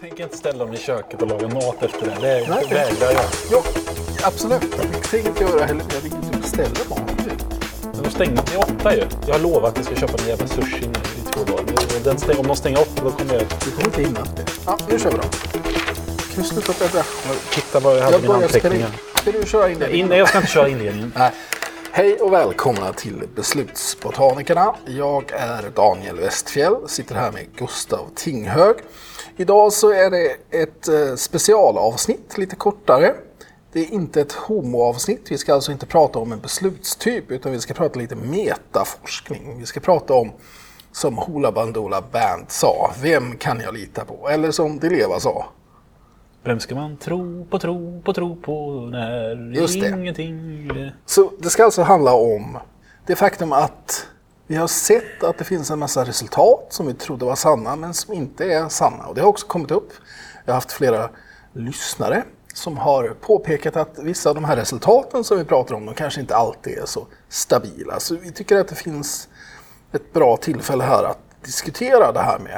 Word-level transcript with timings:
tänker 0.00 0.24
inte 0.24 0.36
ställa 0.36 0.64
dem 0.64 0.74
i 0.74 0.76
köket 0.76 1.22
och 1.22 1.28
laga 1.28 1.48
mat 1.48 1.82
efter 1.82 2.06
det. 2.06 2.14
Det 2.20 2.74
vägrar 2.74 3.12
jag. 3.12 3.24
Ja, 3.50 3.62
absolut. 4.22 4.60
Det 4.60 5.08
tänker 5.10 5.28
inte 5.28 5.44
göra 5.44 5.64
heller. 5.64 5.84
Jag 5.94 6.00
vill 6.00 6.12
inte 6.14 6.38
beställa 6.38 6.70
mat 6.88 7.00
nu. 7.26 7.32
Men 7.94 8.02
de 8.02 8.10
stänger 8.10 8.42
till 8.42 8.58
åtta 8.58 8.94
ju. 8.94 9.04
Jag 9.26 9.34
har 9.34 9.40
lovat 9.40 9.72
att 9.72 9.78
vi 9.78 9.84
ska 9.84 9.94
köpa 9.94 10.22
en 10.22 10.28
jävla 10.28 10.46
sushi 10.46 10.86
nu 10.86 11.20
i 11.20 11.32
två 11.32 11.44
dagar. 11.44 12.16
Stäng, 12.18 12.38
om 12.38 12.46
de 12.46 12.56
stänger 12.56 12.80
åtta 12.80 13.02
då 13.04 13.10
kommer 13.10 13.34
jag 13.34 13.42
Du 13.64 13.70
kommer 13.70 13.84
inte 13.84 14.02
hinna. 14.02 14.20
Ja, 14.66 14.78
nu 14.88 14.98
kör 14.98 15.10
vi 15.10 15.16
då. 15.16 15.22
Kan 15.22 16.42
du 16.42 16.42
sluta 16.42 16.72
bläddra? 16.78 17.02
titta 17.50 17.80
vad 17.80 17.96
jag 17.96 18.02
hade 18.02 18.16
Jag 18.16 18.22
mina 18.22 18.34
anteckningar. 18.34 18.86
in. 18.86 18.92
Ska 19.14 19.32
du 19.32 19.46
köra 19.46 19.70
in 19.70 19.78
det? 19.78 19.96
In, 19.96 20.06
nej, 20.06 20.18
jag 20.18 20.28
ska 20.28 20.38
inte 20.38 20.50
köra 20.50 20.68
inledningen. 20.68 21.12
Nej. 21.16 21.30
Hej 21.90 22.16
och 22.16 22.32
välkomna 22.32 22.92
till 22.92 23.22
Beslutsbotanikerna. 23.34 24.74
Jag 24.86 25.32
är 25.32 25.70
Daniel 25.74 26.16
Westfjell, 26.16 26.76
sitter 26.86 27.14
här 27.14 27.32
med 27.32 27.46
Gustav 27.56 28.06
Tinghög. 28.14 28.76
Idag 29.38 29.72
så 29.72 29.92
är 29.92 30.10
det 30.10 30.36
ett 30.62 30.88
eh, 30.88 31.14
specialavsnitt, 31.16 32.38
lite 32.38 32.56
kortare. 32.56 33.14
Det 33.72 33.80
är 33.80 33.92
inte 33.92 34.20
ett 34.20 34.32
homoavsnitt, 34.32 35.26
vi 35.30 35.38
ska 35.38 35.54
alltså 35.54 35.72
inte 35.72 35.86
prata 35.86 36.18
om 36.18 36.32
en 36.32 36.40
beslutstyp 36.40 37.30
utan 37.30 37.52
vi 37.52 37.60
ska 37.60 37.74
prata 37.74 37.98
lite 37.98 38.14
metaforskning. 38.14 39.58
Vi 39.58 39.66
ska 39.66 39.80
prata 39.80 40.14
om, 40.14 40.32
som 40.92 41.18
Hoola 41.18 41.52
Bandoola 41.52 42.00
Band 42.12 42.44
sa, 42.48 42.90
vem 43.02 43.36
kan 43.36 43.60
jag 43.60 43.74
lita 43.74 44.04
på? 44.04 44.28
Eller 44.28 44.50
som 44.50 44.78
Dileva 44.78 45.20
sa, 45.20 45.46
Vem 46.44 46.60
ska 46.60 46.74
man 46.74 46.96
tro 46.96 47.46
på, 47.50 47.58
tro 47.58 48.02
på, 48.02 48.12
tro 48.12 48.36
på 48.36 48.80
när 48.92 49.52
Just 49.54 49.80
det. 49.80 49.88
ingenting... 49.88 50.70
Så 51.06 51.32
det 51.38 51.50
ska 51.50 51.64
alltså 51.64 51.82
handla 51.82 52.14
om 52.14 52.58
det 53.06 53.16
faktum 53.16 53.52
att 53.52 54.06
vi 54.46 54.56
har 54.56 54.66
sett 54.68 55.22
att 55.24 55.38
det 55.38 55.44
finns 55.44 55.70
en 55.70 55.78
massa 55.78 56.04
resultat 56.04 56.66
som 56.70 56.86
vi 56.86 56.94
trodde 56.94 57.24
var 57.24 57.36
sanna 57.36 57.76
men 57.76 57.94
som 57.94 58.14
inte 58.14 58.44
är 58.52 58.68
sanna. 58.68 59.06
Och 59.06 59.14
det 59.14 59.20
har 59.20 59.28
också 59.28 59.46
kommit 59.46 59.70
upp. 59.70 59.92
Jag 60.44 60.52
har 60.52 60.56
haft 60.56 60.72
flera 60.72 61.10
lyssnare 61.52 62.22
som 62.54 62.78
har 62.78 63.08
påpekat 63.20 63.76
att 63.76 63.98
vissa 63.98 64.28
av 64.28 64.34
de 64.34 64.44
här 64.44 64.56
resultaten 64.56 65.24
som 65.24 65.38
vi 65.38 65.44
pratar 65.44 65.74
om, 65.74 65.86
de 65.86 65.94
kanske 65.94 66.20
inte 66.20 66.36
alltid 66.36 66.78
är 66.78 66.86
så 66.86 67.06
stabila. 67.28 68.00
Så 68.00 68.16
vi 68.16 68.32
tycker 68.32 68.56
att 68.56 68.68
det 68.68 68.74
finns 68.74 69.28
ett 69.92 70.12
bra 70.12 70.36
tillfälle 70.36 70.84
här 70.84 71.04
att 71.04 71.18
diskutera 71.44 72.12
det 72.12 72.20
här 72.20 72.38
med 72.38 72.52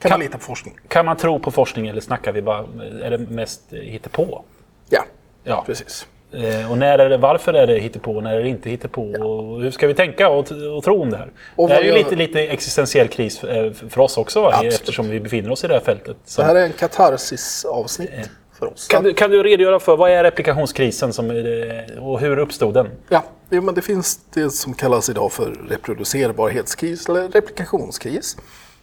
kan 0.00 0.08
man 0.08 0.10
Kan- 0.10 0.20
lita 0.20 0.38
på 0.38 0.44
forskning? 0.44 0.78
Kan 0.88 1.06
man 1.06 1.16
tro 1.16 1.38
på 1.40 1.50
forskning 1.50 1.86
eller 1.88 2.00
snackar 2.00 2.32
vi 2.32 2.42
bara... 2.42 2.58
Är 3.02 3.10
det 3.10 3.18
mest 3.18 3.62
hittepå? 3.70 4.44
Ja, 4.88 5.04
Ja. 5.44 5.62
precis. 5.66 6.06
Eh, 6.32 6.70
och 6.70 6.78
när 6.78 6.98
är 6.98 7.08
det, 7.08 7.16
varför 7.16 7.54
är 7.54 7.66
det 7.66 7.78
hittepå 7.78 8.16
och 8.16 8.22
när 8.22 8.34
är 8.34 8.42
det 8.42 8.48
inte 8.48 8.70
hittepå? 8.70 9.02
Och 9.02 9.62
hur 9.62 9.70
ska 9.70 9.86
vi 9.86 9.94
tänka 9.94 10.28
och, 10.28 10.52
och 10.76 10.84
tro 10.84 11.02
om 11.02 11.10
det 11.10 11.16
här? 11.16 11.30
Och 11.56 11.68
det 11.68 11.74
här 11.74 11.80
är 11.80 11.86
ju 11.86 11.92
lite, 11.92 12.16
lite 12.16 12.40
existentiell 12.40 13.08
kris 13.08 13.44
eh, 13.44 13.72
för 13.72 13.98
oss 14.00 14.16
också 14.16 14.42
va? 14.42 14.48
Absolut. 14.52 14.74
eftersom 14.74 15.08
vi 15.10 15.20
befinner 15.20 15.50
oss 15.50 15.64
i 15.64 15.66
det 15.66 15.74
här 15.74 15.80
fältet. 15.80 16.16
Så, 16.24 16.40
Det 16.40 16.46
här 16.46 16.54
är 16.54 16.64
en 16.64 16.72
katarsis-avsnitt 16.72 18.10
för 18.58 18.66
oss. 18.72 18.88
kan, 18.88 19.04
du, 19.04 19.14
kan 19.14 19.30
du 19.30 19.42
redogöra 19.42 19.80
för 19.80 19.96
vad 19.96 20.10
är 20.10 20.24
replikationskrisen 20.24 21.12
som, 21.12 21.30
eh, 21.30 22.04
och 22.04 22.20
hur 22.20 22.38
uppstod 22.38 22.74
den? 22.74 22.90
Ja, 23.08 23.24
jo, 23.50 23.62
men 23.62 23.74
det 23.74 23.82
finns 23.82 24.20
det 24.34 24.50
som 24.50 24.74
kallas 24.74 25.08
idag 25.08 25.32
för 25.32 25.56
reproducerbarhetskris 25.68 27.08
eller 27.08 27.28
replikationskris. 27.28 28.36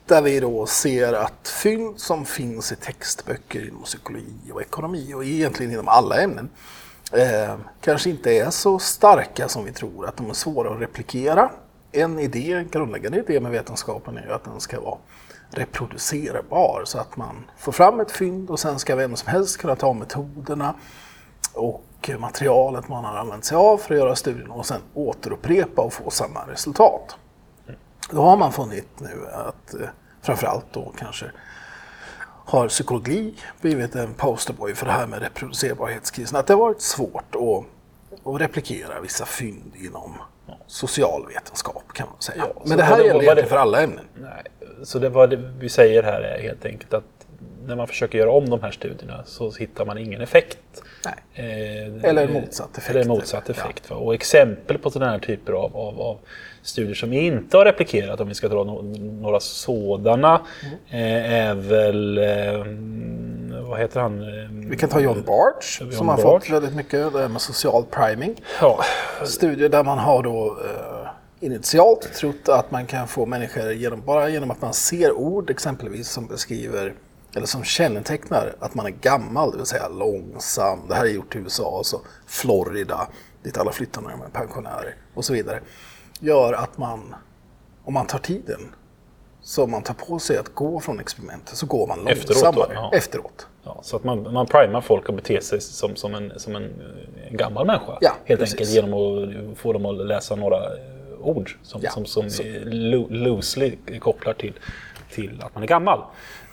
Där 0.07 0.21
vi 0.21 0.39
då 0.39 0.65
ser 0.65 1.13
att 1.13 1.53
fynd 1.63 1.99
som 1.99 2.25
finns 2.25 2.71
i 2.71 2.75
textböcker 2.75 3.67
inom 3.67 3.83
psykologi 3.83 4.51
och 4.53 4.61
ekonomi 4.61 5.13
och 5.13 5.23
egentligen 5.23 5.71
inom 5.71 5.87
alla 5.87 6.21
ämnen 6.21 6.49
eh, 7.11 7.55
kanske 7.81 8.09
inte 8.09 8.31
är 8.31 8.49
så 8.49 8.79
starka 8.79 9.47
som 9.47 9.65
vi 9.65 9.71
tror, 9.71 10.07
att 10.07 10.17
de 10.17 10.29
är 10.29 10.33
svåra 10.33 10.73
att 10.73 10.81
replikera. 10.81 11.51
En 11.91 12.19
idé, 12.19 12.53
en 12.53 12.69
grundläggande 12.69 13.17
idé 13.17 13.39
med 13.39 13.51
vetenskapen 13.51 14.17
är 14.17 14.25
ju 14.25 14.33
att 14.33 14.43
den 14.43 14.59
ska 14.59 14.81
vara 14.81 14.97
reproducerbar 15.49 16.81
så 16.85 16.97
att 16.99 17.17
man 17.17 17.45
får 17.57 17.71
fram 17.71 17.99
ett 17.99 18.11
fynd 18.11 18.49
och 18.49 18.59
sen 18.59 18.79
ska 18.79 18.95
vem 18.95 19.15
som 19.15 19.27
helst 19.31 19.57
kunna 19.57 19.75
ta 19.75 19.93
metoderna 19.93 20.75
och 21.53 22.09
materialet 22.19 22.87
man 22.87 23.05
har 23.05 23.17
använt 23.17 23.45
sig 23.45 23.57
av 23.57 23.77
för 23.77 23.93
att 23.93 23.99
göra 23.99 24.15
studien 24.15 24.51
och 24.51 24.65
sen 24.65 24.81
återupprepa 24.93 25.81
och 25.81 25.93
få 25.93 26.09
samma 26.09 26.39
resultat. 26.47 27.15
Då 28.09 28.21
har 28.21 28.37
man 28.37 28.51
funnit 28.51 28.99
nu 28.99 29.27
att 29.33 29.73
eh, 29.73 29.87
framförallt 30.21 30.65
då 30.71 30.93
kanske 30.97 31.25
har 32.45 32.67
psykologi 32.67 33.33
blivit 33.61 33.95
en 33.95 34.13
posterboy 34.13 34.73
för 34.75 34.85
det 34.85 34.91
här 34.91 35.07
med 35.07 35.21
reproducerbarhetskrisen. 35.21 36.39
Att 36.39 36.47
det 36.47 36.53
har 36.53 36.59
varit 36.59 36.81
svårt 36.81 37.35
att, 37.35 37.65
att 38.33 38.41
replikera 38.41 39.01
vissa 39.01 39.25
fynd 39.25 39.71
inom 39.75 40.13
socialvetenskap 40.67 41.83
kan 41.93 42.07
man 42.11 42.21
säga. 42.21 42.37
Ja, 42.55 42.61
Men 42.65 42.77
det 42.77 42.83
här 42.83 42.97
vad- 42.97 43.05
gäller 43.07 43.35
vad- 43.35 43.45
för 43.45 43.55
alla 43.57 43.81
ämnen. 43.83 44.05
Nej, 44.15 44.43
så 44.83 44.99
det 44.99 45.09
vad 45.09 45.29
det 45.29 45.35
vi 45.59 45.69
säger 45.69 46.03
här 46.03 46.21
är 46.21 46.41
helt 46.41 46.65
enkelt 46.65 46.93
att 46.93 47.03
när 47.67 47.75
man 47.75 47.87
försöker 47.87 48.17
göra 48.17 48.31
om 48.31 48.49
de 48.49 48.61
här 48.61 48.71
studierna 48.71 49.23
så 49.25 49.51
hittar 49.51 49.85
man 49.85 49.97
ingen 49.97 50.21
effekt. 50.21 50.57
Nej. 51.05 51.13
Eh, 51.33 52.09
Eller 52.09 52.27
motsatt 52.27 52.77
effekt. 52.77 52.89
Eller 52.95 53.05
motsatt 53.05 53.49
effekt. 53.49 53.89
Va? 53.89 53.95
Och 53.95 54.13
exempel 54.13 54.77
på 54.77 54.91
sådana 54.91 55.11
här 55.11 55.19
typer 55.19 55.53
av, 55.53 55.77
av, 55.77 56.01
av 56.01 56.19
studier 56.65 56.95
som 56.95 57.13
inte 57.13 57.57
har 57.57 57.65
replikerat, 57.65 58.19
om 58.19 58.27
vi 58.27 58.33
ska 58.33 58.47
dra 58.47 58.63
no 58.63 58.81
några 59.21 59.39
sådana, 59.39 60.41
eh, 60.89 61.33
är 61.33 61.55
väl... 61.55 62.17
Eh, 62.17 62.65
vad 63.69 63.79
heter 63.79 63.99
han? 63.99 64.19
Vi 64.69 64.77
kan 64.77 64.89
ta 64.89 64.99
John 64.99 65.23
Bartsch 65.27 65.81
John 65.81 65.91
som 65.91 66.07
har 66.07 66.17
Bartsch. 66.17 66.45
fått 66.45 66.49
väldigt 66.49 66.75
mycket 66.75 67.13
det 67.13 67.19
här 67.19 67.27
med 67.27 67.41
social 67.41 67.85
priming. 67.91 68.41
Ja, 68.61 68.83
studier 69.23 69.69
där 69.69 69.83
man 69.83 69.97
har 69.97 70.23
då 70.23 70.57
eh, 70.65 71.09
initialt 71.45 72.13
trott 72.13 72.49
att 72.49 72.71
man 72.71 72.85
kan 72.85 73.07
få 73.07 73.25
människor 73.25 73.71
genom, 73.71 74.01
bara 74.01 74.29
genom 74.29 74.51
att 74.51 74.61
man 74.61 74.73
ser 74.73 75.11
ord 75.11 75.49
exempelvis 75.49 76.09
som 76.09 76.27
beskriver 76.27 76.93
eller 77.35 77.47
som 77.47 77.63
kännetecknar 77.63 78.55
att 78.59 78.75
man 78.75 78.85
är 78.85 78.89
gammal, 78.89 79.51
det 79.51 79.57
vill 79.57 79.65
säga 79.65 79.87
långsam. 79.87 80.79
Det 80.89 80.95
här 80.95 81.05
är 81.05 81.09
gjort 81.09 81.35
i 81.35 81.39
USA, 81.39 81.77
alltså 81.77 82.01
Florida, 82.27 83.07
dit 83.43 83.57
alla 83.57 83.71
flyttar 83.71 84.01
när 84.01 84.09
de 84.09 84.21
är 84.21 84.29
pensionärer 84.29 84.95
och 85.13 85.25
så 85.25 85.33
vidare. 85.33 85.59
Gör 86.19 86.53
att 86.53 86.77
man, 86.77 87.15
om 87.83 87.93
man 87.93 88.07
tar 88.07 88.19
tiden, 88.19 88.59
så 89.41 89.67
man 89.67 89.81
tar 89.83 89.93
på 89.93 90.19
sig 90.19 90.37
att 90.37 90.53
gå 90.55 90.79
från 90.79 90.99
experimentet, 90.99 91.57
så 91.57 91.65
går 91.65 91.87
man 91.87 92.07
Efteråt 92.07 92.41
då, 92.43 92.49
långsammare 92.61 92.97
efteråt. 92.97 93.47
Ja, 93.63 93.79
så 93.81 93.95
att 93.95 94.03
man, 94.03 94.33
man 94.33 94.45
primar 94.45 94.81
folk 94.81 95.09
att 95.09 95.15
bete 95.15 95.41
sig 95.41 95.61
som, 95.61 95.95
som, 95.95 96.15
en, 96.15 96.31
som 96.39 96.55
en, 96.55 96.63
en 97.29 97.37
gammal 97.37 97.65
människa. 97.65 97.97
Ja, 98.01 98.11
helt 98.25 98.39
precis. 98.39 98.53
enkelt 98.55 98.69
genom 98.69 98.93
att 99.51 99.57
få 99.57 99.73
dem 99.73 99.85
att 99.85 99.95
läsa 100.07 100.35
några 100.35 100.57
eh, 100.57 100.71
ord 101.21 101.51
som, 101.63 101.81
Ja, 101.83 101.91
som, 101.91 102.05
som 102.05 102.29
så- 102.29 102.43
loosely 103.09 103.77
kopplar 103.99 104.33
till, 104.33 104.53
till 105.11 105.41
att 105.43 105.53
man 105.55 105.63
är 105.63 105.67
gammal. 105.67 106.01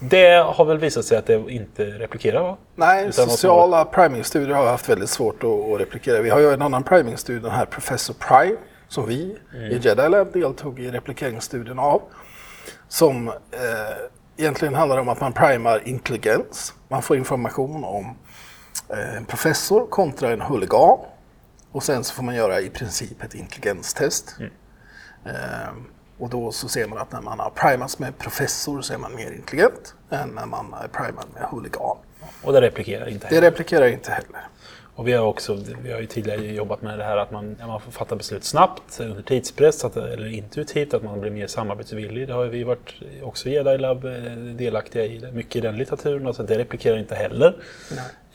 Det 0.00 0.44
har 0.46 0.64
väl 0.64 0.78
visat 0.78 1.04
sig 1.04 1.18
att 1.18 1.26
det 1.26 1.34
inte 1.48 1.84
replikerar 1.84 2.42
va? 2.42 2.56
Nej, 2.74 3.06
Utan 3.06 3.28
sociala 3.28 3.84
primingstudier 3.84 4.54
har 4.56 4.66
haft 4.66 4.88
väldigt 4.88 5.10
svårt 5.10 5.44
att, 5.44 5.50
att 5.74 5.80
replikera. 5.80 6.22
Vi 6.22 6.30
har 6.30 6.40
ju 6.40 6.50
en 6.52 6.62
annan 6.62 6.82
primingstudie, 6.82 7.40
den 7.42 7.50
här 7.50 7.64
Professor 7.66 8.14
Pry, 8.14 8.56
som 8.92 9.06
vi 9.06 9.38
i 9.54 9.78
Jedi 9.82 10.08
Lab 10.08 10.32
deltog 10.32 10.80
i 10.80 10.90
replikeringsstudien 10.90 11.78
av. 11.78 12.02
Som 12.88 13.28
eh, 13.28 13.34
egentligen 14.36 14.74
handlar 14.74 14.98
om 14.98 15.08
att 15.08 15.20
man 15.20 15.32
primar 15.32 15.88
intelligens. 15.88 16.74
Man 16.88 17.02
får 17.02 17.16
information 17.16 17.84
om 17.84 18.16
eh, 18.88 19.16
en 19.16 19.24
professor 19.24 19.86
kontra 19.86 20.32
en 20.32 20.40
huligan. 20.40 20.98
Och 21.72 21.82
sen 21.82 22.04
så 22.04 22.14
får 22.14 22.22
man 22.22 22.34
göra 22.34 22.60
i 22.60 22.70
princip 22.70 23.22
ett 23.22 23.34
intelligenstest. 23.34 24.36
Eh, 25.24 25.32
och 26.18 26.28
då 26.30 26.52
så 26.52 26.68
ser 26.68 26.86
man 26.88 26.98
att 26.98 27.12
när 27.12 27.20
man 27.20 27.38
har 27.38 27.50
primats 27.50 27.98
med 27.98 28.18
professor 28.18 28.82
så 28.82 28.94
är 28.94 28.98
man 28.98 29.14
mer 29.14 29.32
intelligent 29.32 29.94
än 30.10 30.28
när 30.28 30.46
man 30.46 30.74
är 30.84 30.88
primad 30.88 31.26
med 31.34 31.42
huligan. 31.50 31.96
Och 32.42 32.52
det 32.52 32.60
replikerar 32.60 33.08
inte 33.08 33.26
Det 33.28 33.34
heller. 33.34 33.50
replikerar 33.50 33.86
inte 33.86 34.10
heller. 34.10 34.46
Och 34.94 35.08
vi 35.08 35.12
har 35.12 35.26
också 35.26 35.58
vi 35.82 35.92
har 35.92 36.00
ju 36.00 36.06
tidigare 36.06 36.46
jobbat 36.46 36.82
med 36.82 36.98
det 36.98 37.04
här 37.04 37.16
att 37.16 37.30
man, 37.30 37.56
man 37.66 37.80
får 37.80 37.92
fatta 37.92 38.16
beslut 38.16 38.44
snabbt 38.44 39.00
under 39.00 39.22
tidspress 39.22 39.84
att, 39.84 39.96
eller 39.96 40.26
intuitivt, 40.26 40.94
att 40.94 41.02
man 41.02 41.20
blir 41.20 41.30
mer 41.30 41.46
samarbetsvillig. 41.46 42.28
Det 42.28 42.34
har 42.34 42.44
vi 42.44 42.64
varit 42.64 42.94
också 43.22 43.48
i 43.48 43.52
Jedi 43.52 43.78
Lab 43.78 44.04
eh, 44.04 44.12
delaktiga 44.56 45.04
i. 45.04 45.32
Mycket 45.32 45.56
i 45.56 45.60
den 45.60 45.76
litteraturen, 45.76 46.26
alltså 46.26 46.42
det 46.42 46.58
replikerar 46.58 46.98
inte 46.98 47.14
heller. 47.14 47.56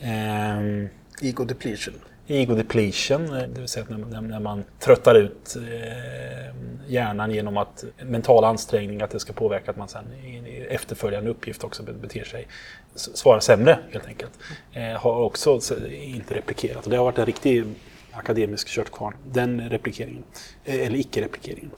Ehm, 0.00 0.88
Ego 1.22 1.44
depletion. 1.44 1.94
Ego 2.30 2.54
depletion, 2.54 3.36
eh, 3.36 3.42
det 3.54 3.60
vill 3.60 3.68
säga 3.68 3.82
att 3.82 4.10
när, 4.10 4.20
när, 4.20 4.40
man 4.40 4.64
tröttar 4.80 5.14
ut 5.14 5.56
eh, 5.56 6.54
hjärnan 6.86 7.30
genom 7.30 7.56
att 7.56 7.84
mental 8.02 8.44
ansträngning, 8.44 9.02
att 9.02 9.10
det 9.10 9.20
ska 9.20 9.32
påverka 9.32 9.70
att 9.70 9.76
man 9.76 9.88
sen 9.88 10.04
i 10.24 10.66
efterföljande 10.70 11.30
uppgift 11.30 11.64
också 11.64 11.82
be- 11.82 11.92
beter 11.92 12.24
sig, 12.24 12.46
svarar 12.94 13.40
sämre 13.40 13.78
helt 13.92 14.06
enkelt. 14.06 14.32
Eh, 14.72 15.00
har 15.00 15.14
också 15.20 15.60
inte 15.90 16.34
replikerat 16.34 16.84
och 16.84 16.90
det 16.90 16.96
har 16.96 17.04
varit 17.04 17.18
en 17.18 17.26
riktig 17.26 17.64
akademisk 18.12 18.68
köttkvarn, 18.68 19.14
den 19.32 19.68
replikeringen. 19.70 20.22
Eller 20.64 20.98
icke-replikeringen. 20.98 21.70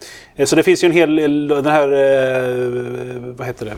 Så 0.45 0.57
det 0.57 0.63
finns 0.63 0.85
ju 0.85 0.87
en 0.87 0.93
hel 0.93 1.17
del, 1.17 1.49
den 1.49 1.67
här, 1.67 1.89
vad 3.33 3.47
heter 3.47 3.67
det, 3.67 3.77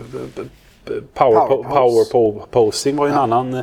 power, 1.14 1.46
Power 1.46 1.64
po- 1.64 2.10
power 2.10 2.46
posing 2.50 2.96
var 2.96 3.06
ju 3.06 3.12
en 3.12 3.18
annan, 3.18 3.62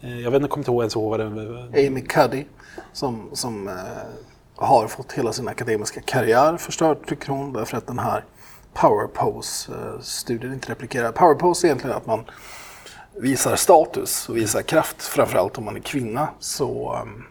jag 0.00 0.30
vet 0.30 0.34
inte, 0.34 0.48
kommer 0.48 0.62
inte 0.62 0.70
ihåg 0.70 0.82
ens 0.82 0.96
ihåg 0.96 1.10
vad 1.10 1.20
den 1.20 1.58
Amy 1.86 2.00
Cuddy 2.00 2.44
som, 2.92 3.30
som 3.32 3.68
eh, 3.68 3.74
har 4.54 4.88
fått 4.88 5.12
hela 5.12 5.32
sin 5.32 5.48
akademiska 5.48 6.00
karriär 6.00 6.56
förstörd 6.56 7.06
tycker 7.06 7.28
hon 7.28 7.52
därför 7.52 7.76
att 7.76 7.86
den 7.86 7.98
här 7.98 8.24
power 8.74 9.06
pose-studien 9.06 10.52
inte 10.52 10.70
replikerar. 10.70 11.12
Power 11.12 11.34
pose 11.34 11.66
är 11.66 11.68
egentligen 11.68 11.96
att 11.96 12.06
man 12.06 12.24
visar 13.14 13.56
status 13.56 14.28
och 14.28 14.36
visar 14.36 14.62
kraft, 14.62 15.02
framförallt 15.02 15.58
om 15.58 15.64
man 15.64 15.76
är 15.76 15.80
kvinna, 15.80 16.28
så 16.38 16.98
um, 17.02 17.24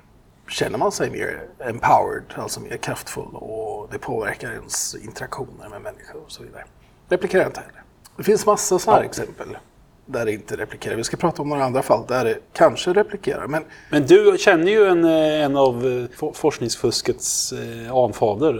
känner 0.50 0.78
man 0.78 0.92
sig 0.92 1.10
mer 1.10 1.48
empowered, 1.60 2.34
alltså 2.36 2.60
mer 2.60 2.78
kraftfull 2.78 3.36
och 3.36 3.90
det 3.92 4.00
påverkar 4.00 4.52
ens 4.52 4.96
interaktioner 4.96 5.69
med 5.69 5.81
människor 5.81 6.22
och 6.25 6.31
så 6.31 6.44
vidare. 6.44 6.64
Replikera 7.10 7.46
inte 7.46 7.60
heller. 7.60 7.84
Det 8.18 8.24
finns 8.24 8.46
massa 8.46 8.80
sådana 8.80 8.98
här 8.98 9.04
ja. 9.04 9.10
exempel 9.10 9.58
där 10.07 10.25
det 10.25 10.33
inte 10.33 10.57
replikerar. 10.57 10.95
Vi 10.95 11.04
ska 11.04 11.18
prata 11.18 11.42
om 11.42 11.50
några 11.50 11.63
andra 11.63 11.81
fall 11.81 12.06
där 12.07 12.25
det 12.25 12.38
kanske 12.54 12.94
replikerar. 12.94 13.48
Men, 13.48 13.63
men 13.92 14.06
du 14.06 14.36
känner 14.39 14.71
ju 14.71 14.86
en, 14.86 15.04
eh, 15.06 15.44
en 15.44 15.56
av 15.56 16.07
eh, 16.21 16.31
forskningsfuskets 16.33 17.54
eh, 17.54 17.95
anfader. 17.95 18.54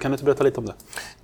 Kan 0.00 0.10
du 0.10 0.14
inte 0.14 0.24
berätta 0.24 0.44
lite 0.44 0.60
om 0.60 0.66
det? 0.66 0.74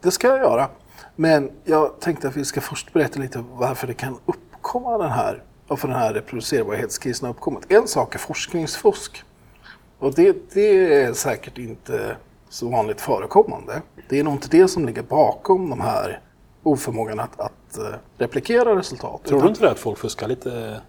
Det 0.00 0.10
ska 0.10 0.28
jag 0.28 0.38
göra. 0.38 0.68
Men 1.16 1.50
jag 1.64 2.00
tänkte 2.00 2.28
att 2.28 2.36
vi 2.36 2.44
ska 2.44 2.60
först 2.60 2.92
berätta 2.92 3.20
lite 3.20 3.44
varför 3.52 3.86
det 3.86 3.94
kan 3.94 4.18
uppkomma 4.26 4.98
den 4.98 5.10
här, 5.10 5.42
varför 5.68 5.88
den 5.88 5.96
här 5.96 6.14
reproducerbarhetskrisen 6.14 7.26
har 7.26 7.34
uppkommit. 7.34 7.72
En 7.72 7.88
sak 7.88 8.14
är 8.14 8.18
forskningsfusk. 8.18 9.22
Och 9.98 10.14
det, 10.14 10.36
det 10.52 10.94
är 10.94 11.12
säkert 11.12 11.58
inte 11.58 12.16
så 12.48 12.68
vanligt 12.68 13.00
förekommande. 13.00 13.82
Det 14.08 14.18
är 14.18 14.24
nog 14.24 14.34
inte 14.34 14.48
det 14.50 14.68
som 14.68 14.86
ligger 14.86 15.02
bakom 15.02 15.70
de 15.70 15.80
här 15.80 16.20
oförmågan 16.62 17.20
att, 17.20 17.40
att 17.40 17.78
uh, 17.78 17.84
replikera 18.18 18.76
resultat. 18.76 19.24
Tror 19.24 19.42
du 19.42 19.48
inte 19.48 19.60
det 19.60 19.70
att 19.70 19.78
folk 19.78 19.98
fuskar 19.98 20.28
lite? 20.28 20.80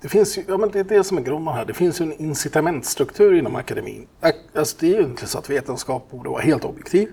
Det 0.00 0.08
finns 0.08 0.38
ju, 0.38 0.44
ja 0.48 0.56
men 0.56 0.70
det 0.70 0.80
är 0.80 0.84
det 0.84 1.04
som 1.04 1.18
är 1.18 1.22
grunden 1.22 1.54
här. 1.54 1.64
Det 1.64 1.74
finns 1.74 2.00
ju 2.00 2.04
en 2.04 2.12
incitamentstruktur 2.12 3.34
inom 3.34 3.56
akademin. 3.56 4.06
Alltså 4.54 4.76
det 4.80 4.94
är 4.94 5.00
ju 5.00 5.04
inte 5.04 5.26
så 5.26 5.38
att 5.38 5.50
vetenskap 5.50 6.10
borde 6.10 6.30
vara 6.30 6.42
helt 6.42 6.64
objektiv. 6.64 7.08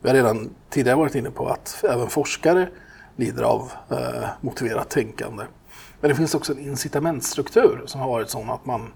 Vi 0.00 0.08
har 0.08 0.16
redan 0.16 0.50
tidigare 0.70 0.96
varit 0.96 1.14
inne 1.14 1.30
på 1.30 1.48
att 1.48 1.84
även 1.88 2.08
forskare 2.08 2.68
lider 3.16 3.42
av 3.42 3.72
eh, 3.90 4.28
motiverat 4.40 4.90
tänkande. 4.90 5.44
Men 6.00 6.08
det 6.08 6.14
finns 6.14 6.34
också 6.34 6.52
en 6.52 6.58
incitamentstruktur 6.58 7.82
som 7.86 8.00
har 8.00 8.08
varit 8.08 8.30
sån 8.30 8.50
att 8.50 8.66
man... 8.66 8.92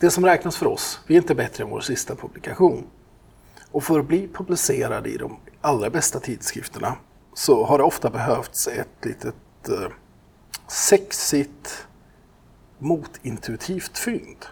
Det 0.00 0.10
som 0.10 0.24
räknas 0.24 0.56
för 0.56 0.66
oss, 0.66 1.00
vi 1.06 1.14
är 1.14 1.18
inte 1.20 1.34
bättre 1.34 1.64
än 1.64 1.70
vår 1.70 1.80
sista 1.80 2.14
publikation. 2.14 2.84
Och 3.70 3.84
för 3.84 4.00
att 4.00 4.06
bli 4.06 4.28
publicerad 4.28 5.06
i 5.06 5.16
de 5.16 5.36
allra 5.64 5.90
bästa 5.90 6.20
tidskrifterna 6.20 6.96
så 7.34 7.64
har 7.64 7.78
det 7.78 7.84
ofta 7.84 8.10
behövts 8.10 8.68
ett 8.68 9.04
litet 9.04 9.34
eh, 9.68 9.90
sexigt 10.66 11.86
motintuitivt 12.78 13.98
fynd. 13.98 14.46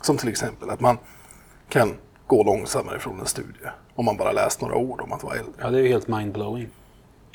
Som 0.00 0.16
till 0.16 0.28
exempel 0.28 0.70
att 0.70 0.80
man 0.80 0.98
kan 1.68 1.94
gå 2.26 2.44
långsammare 2.44 2.98
från 2.98 3.20
en 3.20 3.26
studie 3.26 3.68
om 3.94 4.04
man 4.04 4.16
bara 4.16 4.32
läst 4.32 4.60
några 4.60 4.76
ord 4.76 5.00
om 5.00 5.12
att 5.12 5.22
vara 5.22 5.34
äldre. 5.34 5.54
Ja, 5.58 5.70
det 5.70 5.78
är 5.78 5.82
ju 5.82 5.88
helt 5.88 6.08
mindblowing. 6.08 6.68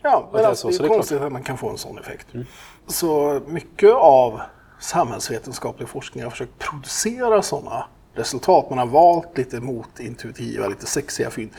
Ja, 0.02 0.30
men 0.32 0.42
det, 0.42 0.48
alltså, 0.48 0.68
är, 0.68 0.72
så, 0.72 0.84
det 0.84 0.88
är 0.88 0.94
konstigt 0.94 1.22
att 1.22 1.32
man 1.32 1.44
kan 1.44 1.58
få 1.58 1.70
en 1.70 1.78
sån 1.78 1.98
effekt. 1.98 2.34
Mm. 2.34 2.46
Så 2.88 3.42
mycket 3.48 3.94
av 3.94 4.42
samhällsvetenskaplig 4.80 5.90
forskning 5.90 6.24
har 6.24 6.32
försökt 6.32 6.60
producera 6.60 7.42
sådana 7.42 7.86
resultat. 8.14 8.70
Man 8.70 8.80
har 8.80 8.86
valt 8.86 9.38
lite 9.38 9.60
motintuitiva, 9.60 10.68
lite 10.68 10.86
sexiga 10.86 11.30
fynd. 11.30 11.52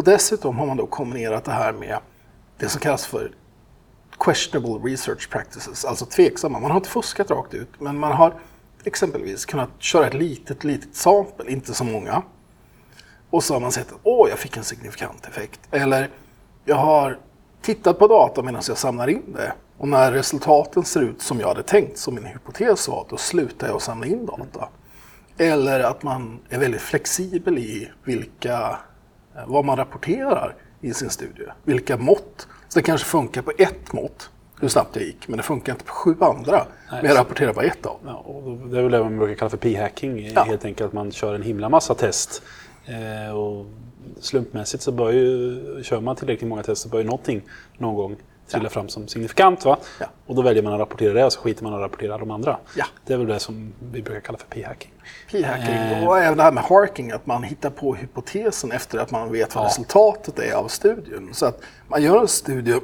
Och 0.00 0.04
dessutom 0.04 0.58
har 0.58 0.66
man 0.66 0.76
då 0.76 0.86
kombinerat 0.86 1.44
det 1.44 1.52
här 1.52 1.72
med 1.72 1.98
det 2.58 2.68
som 2.68 2.80
kallas 2.80 3.06
för 3.06 3.32
questionable 4.18 4.90
research 4.90 5.30
practices, 5.30 5.84
alltså 5.84 6.06
tveksamma. 6.06 6.58
Man 6.58 6.70
har 6.70 6.78
inte 6.78 6.88
fuskat 6.88 7.30
rakt 7.30 7.54
ut, 7.54 7.68
men 7.78 7.98
man 7.98 8.12
har 8.12 8.34
exempelvis 8.84 9.44
kunnat 9.44 9.68
köra 9.78 10.06
ett 10.06 10.14
litet, 10.14 10.64
litet 10.64 10.94
sampel, 10.94 11.48
inte 11.48 11.74
så 11.74 11.84
många. 11.84 12.22
Och 13.30 13.44
så 13.44 13.54
har 13.54 13.60
man 13.60 13.72
sett 13.72 13.92
att 13.92 13.98
åh, 14.02 14.28
jag 14.28 14.38
fick 14.38 14.56
en 14.56 14.64
signifikant 14.64 15.26
effekt. 15.26 15.60
Eller 15.70 16.10
jag 16.64 16.76
har 16.76 17.18
tittat 17.62 17.98
på 17.98 18.06
data 18.06 18.42
medan 18.42 18.62
jag 18.68 18.78
samlar 18.78 19.08
in 19.08 19.32
det. 19.32 19.52
Och 19.78 19.88
när 19.88 20.12
resultaten 20.12 20.84
ser 20.84 21.00
ut 21.00 21.22
som 21.22 21.40
jag 21.40 21.48
hade 21.48 21.62
tänkt, 21.62 21.98
som 21.98 22.14
min 22.14 22.24
hypotes 22.24 22.88
var, 22.88 23.06
då 23.10 23.16
slutar 23.16 23.66
jag 23.66 23.76
att 23.76 23.82
samla 23.82 24.06
in 24.06 24.26
data. 24.26 24.68
Eller 25.38 25.80
att 25.80 26.02
man 26.02 26.40
är 26.48 26.58
väldigt 26.58 26.80
flexibel 26.80 27.58
i 27.58 27.90
vilka, 28.04 28.78
vad 29.46 29.64
man 29.64 29.76
rapporterar 29.76 30.54
i 30.80 30.94
sin 30.94 31.10
studie. 31.10 31.46
Vilka 31.64 31.96
mått. 31.96 32.48
Så 32.68 32.78
det 32.78 32.82
kanske 32.82 33.06
funkar 33.06 33.42
på 33.42 33.52
ett 33.58 33.92
mått, 33.92 34.30
hur 34.60 34.68
snabbt 34.68 34.94
det 34.94 35.00
gick, 35.00 35.28
men 35.28 35.36
det 35.36 35.42
funkar 35.42 35.72
inte 35.72 35.84
på 35.84 35.92
sju 35.92 36.16
andra. 36.20 36.66
Nej, 36.90 37.02
men 37.02 37.04
jag 37.04 37.18
rapporterar 37.18 37.52
bara 37.52 37.64
ett 37.64 37.86
av 37.86 37.96
ja, 38.06 38.14
och 38.14 38.56
Det 38.56 38.78
är 38.78 38.82
väl 38.82 38.92
det 38.92 39.02
man 39.02 39.18
brukar 39.18 39.34
kalla 39.34 39.50
för 39.50 39.56
p-hacking. 39.56 40.30
Ja. 40.34 40.42
Helt 40.42 40.64
enkelt 40.64 40.86
att 40.86 40.92
man 40.92 41.12
kör 41.12 41.34
en 41.34 41.42
himla 41.42 41.68
massa 41.68 41.94
test. 41.94 42.42
Eh, 42.86 43.36
och 43.36 43.66
slumpmässigt 44.20 44.82
så 44.82 44.92
bör 44.92 45.10
ju, 45.10 45.82
kör 45.82 46.00
man 46.00 46.16
tillräckligt 46.16 46.48
många 46.48 46.62
test 46.62 46.82
så 46.82 46.88
bör 46.88 46.98
ju 46.98 47.04
någonting 47.04 47.42
någon 47.78 47.94
gång 47.94 48.16
trilla 48.50 48.64
ja. 48.64 48.70
fram 48.70 48.88
som 48.88 49.08
signifikant. 49.08 49.64
Va? 49.64 49.78
Ja. 50.00 50.06
Och 50.26 50.34
då 50.34 50.42
väljer 50.42 50.62
man 50.62 50.72
att 50.72 50.80
rapportera 50.80 51.12
det 51.12 51.24
och 51.24 51.32
så 51.32 51.40
skiter 51.40 51.64
man 51.64 51.74
att 51.74 51.80
rapportera 51.80 52.18
de 52.18 52.30
andra. 52.30 52.58
Ja. 52.76 52.84
Det 53.06 53.12
är 53.12 53.18
väl 53.18 53.26
det 53.26 53.40
som 53.40 53.72
vi 53.92 54.02
brukar 54.02 54.20
kalla 54.20 54.38
för 54.38 54.46
p-hacking. 54.46 54.92
P-hacking 55.30 55.74
eh. 55.74 56.08
och 56.08 56.18
även 56.18 56.36
det 56.36 56.42
här 56.42 56.52
med 56.52 56.64
harking, 56.64 57.10
att 57.10 57.26
man 57.26 57.42
hittar 57.42 57.70
på 57.70 57.94
hypotesen 57.94 58.72
efter 58.72 58.98
att 58.98 59.10
man 59.10 59.32
vet 59.32 59.54
vad 59.54 59.64
resultatet 59.64 60.38
är 60.38 60.52
av 60.52 60.68
studien. 60.68 61.28
Så 61.32 61.46
att 61.46 61.62
man 61.88 62.02
gör 62.02 62.20
en 62.20 62.28
studie 62.28 62.80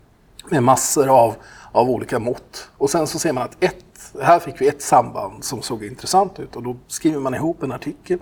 med 0.50 0.62
massor 0.62 1.08
av, 1.08 1.34
av 1.72 1.90
olika 1.90 2.18
mått 2.18 2.70
och 2.76 2.90
sen 2.90 3.06
så 3.06 3.18
ser 3.18 3.32
man 3.32 3.42
att 3.42 3.64
ett, 3.64 4.12
här 4.22 4.38
fick 4.38 4.60
vi 4.60 4.68
ett 4.68 4.82
samband 4.82 5.44
som 5.44 5.62
såg 5.62 5.84
intressant 5.84 6.40
ut 6.40 6.56
och 6.56 6.62
då 6.62 6.76
skriver 6.86 7.20
man 7.20 7.34
ihop 7.34 7.62
en 7.62 7.72
artikel 7.72 8.18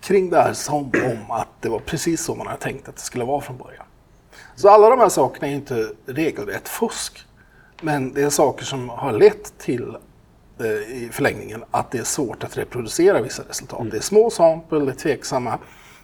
kring 0.00 0.30
det 0.30 0.36
här 0.36 0.52
som 0.52 0.78
om 0.78 1.30
att 1.30 1.48
det 1.60 1.68
var 1.68 1.78
precis 1.78 2.24
så 2.24 2.34
man 2.34 2.46
hade 2.46 2.60
tänkt 2.60 2.88
att 2.88 2.96
det 2.96 3.02
skulle 3.02 3.24
vara 3.24 3.40
från 3.40 3.58
början. 3.58 3.86
Så 4.60 4.68
alla 4.68 4.90
de 4.90 4.98
här 4.98 5.08
sakerna 5.08 5.48
är 5.48 5.52
inte 5.52 5.90
regelrätt 6.06 6.68
fusk. 6.68 7.26
Men 7.80 8.14
det 8.14 8.22
är 8.22 8.30
saker 8.30 8.64
som 8.64 8.88
har 8.88 9.12
lett 9.12 9.58
till 9.58 9.96
eh, 10.58 10.66
i 10.66 11.08
förlängningen 11.12 11.64
att 11.70 11.90
det 11.90 11.98
är 11.98 12.04
svårt 12.04 12.44
att 12.44 12.58
reproducera 12.58 13.22
vissa 13.22 13.42
resultat. 13.48 13.80
Mm. 13.80 13.90
Det 13.90 13.96
är 13.96 14.00
små 14.00 14.30
sample, 14.30 14.78
det 14.78 14.90
är 14.90 14.94
tveksamma 14.94 15.58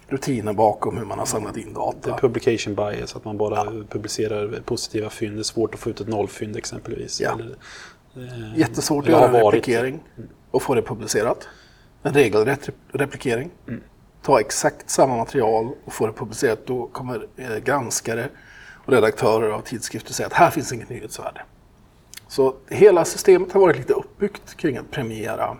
rutiner 0.07 0.53
bakom 0.53 0.97
hur 0.97 1.05
man 1.05 1.19
har 1.19 1.25
samlat 1.25 1.57
in 1.57 1.73
data. 1.73 1.97
Det 2.01 2.09
är 2.09 2.17
publication 2.17 2.75
bias, 2.75 3.15
att 3.15 3.25
man 3.25 3.37
bara 3.37 3.55
ja. 3.55 3.83
publicerar 3.89 4.61
positiva 4.65 5.09
fynd. 5.09 5.35
Det 5.35 5.41
är 5.41 5.43
svårt 5.43 5.73
att 5.73 5.79
få 5.79 5.89
ut 5.89 6.01
ett 6.01 6.07
nollfynd 6.07 6.57
exempelvis. 6.57 7.21
Ja. 7.21 7.33
Eller, 7.33 7.55
eh, 8.15 8.59
Jättesvårt 8.59 9.05
att 9.05 9.11
göra 9.11 9.39
en 9.39 9.45
replikering 9.45 9.99
och 10.51 10.61
få 10.61 10.75
det 10.75 10.81
publicerat. 10.81 11.47
En 12.03 12.13
regelrätt 12.13 12.69
replikering. 12.91 13.49
Mm. 13.67 13.81
Ta 14.21 14.39
exakt 14.39 14.89
samma 14.89 15.17
material 15.17 15.69
och 15.85 15.93
få 15.93 16.07
det 16.07 16.13
publicerat. 16.13 16.59
Då 16.65 16.87
kommer 16.87 17.27
eh, 17.37 17.57
granskare 17.57 18.29
och 18.87 18.93
redaktörer 18.93 19.49
av 19.49 19.61
tidskrifter 19.61 20.13
säga 20.13 20.27
att 20.27 20.33
här 20.33 20.51
finns 20.51 20.73
inget 20.73 20.89
nyhetsvärde. 20.89 21.41
Så 22.27 22.55
hela 22.69 23.05
systemet 23.05 23.51
har 23.51 23.59
varit 23.59 23.77
lite 23.77 23.93
uppbyggt 23.93 24.57
kring 24.57 24.77
att 24.77 24.91
premiera 24.91 25.57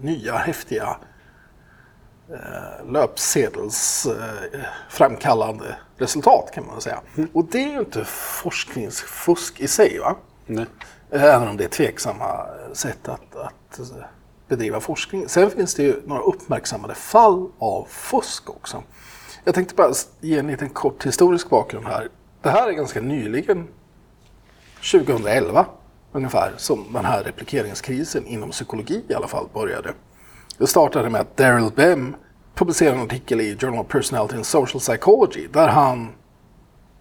nya 0.00 0.36
häftiga 0.36 0.96
eh, 2.30 2.86
löpsedelsframkallande 2.92 5.68
eh, 5.68 5.74
resultat 5.96 6.50
kan 6.54 6.66
man 6.66 6.80
säga. 6.80 7.00
Mm. 7.16 7.28
Och 7.32 7.44
det 7.44 7.64
är 7.64 7.72
ju 7.72 7.78
inte 7.78 8.04
forskningsfusk 8.04 9.60
i 9.60 9.68
sig. 9.68 9.98
Va? 9.98 10.16
Nej. 10.46 10.66
Även 11.10 11.48
om 11.48 11.56
det 11.56 11.64
är 11.64 11.68
tveksamma 11.68 12.46
sätt 12.72 13.08
att, 13.08 13.36
att 13.36 13.80
bedriva 14.48 14.80
forskning. 14.80 15.28
Sen 15.28 15.50
finns 15.50 15.74
det 15.74 15.82
ju 15.82 16.02
några 16.06 16.22
uppmärksammade 16.22 16.94
fall 16.94 17.48
av 17.58 17.86
fusk 17.88 18.50
också. 18.50 18.82
Jag 19.44 19.54
tänkte 19.54 19.74
bara 19.74 19.92
ge 20.20 20.38
en 20.38 20.46
liten 20.46 20.68
kort 20.68 21.06
historisk 21.06 21.50
bakgrund 21.50 21.86
här. 21.86 22.08
Det 22.44 22.50
här 22.50 22.68
är 22.68 22.72
ganska 22.72 23.00
nyligen, 23.00 23.68
2011 24.92 25.66
ungefär, 26.12 26.52
som 26.56 26.92
den 26.92 27.04
här 27.04 27.22
replikeringskrisen 27.22 28.26
inom 28.26 28.50
psykologi 28.50 29.04
i 29.08 29.14
alla 29.14 29.26
fall 29.28 29.46
började. 29.54 29.92
Det 30.58 30.66
startade 30.66 31.10
med 31.10 31.20
att 31.20 31.36
Daryl 31.36 31.70
Bem 31.76 32.16
publicerade 32.54 32.96
en 32.98 33.04
artikel 33.04 33.40
i 33.40 33.56
Journal 33.56 33.80
of 33.80 33.88
Personality 33.88 34.36
and 34.36 34.46
Social 34.46 34.80
Psychology 34.80 35.46
där 35.52 35.68
han 35.68 36.08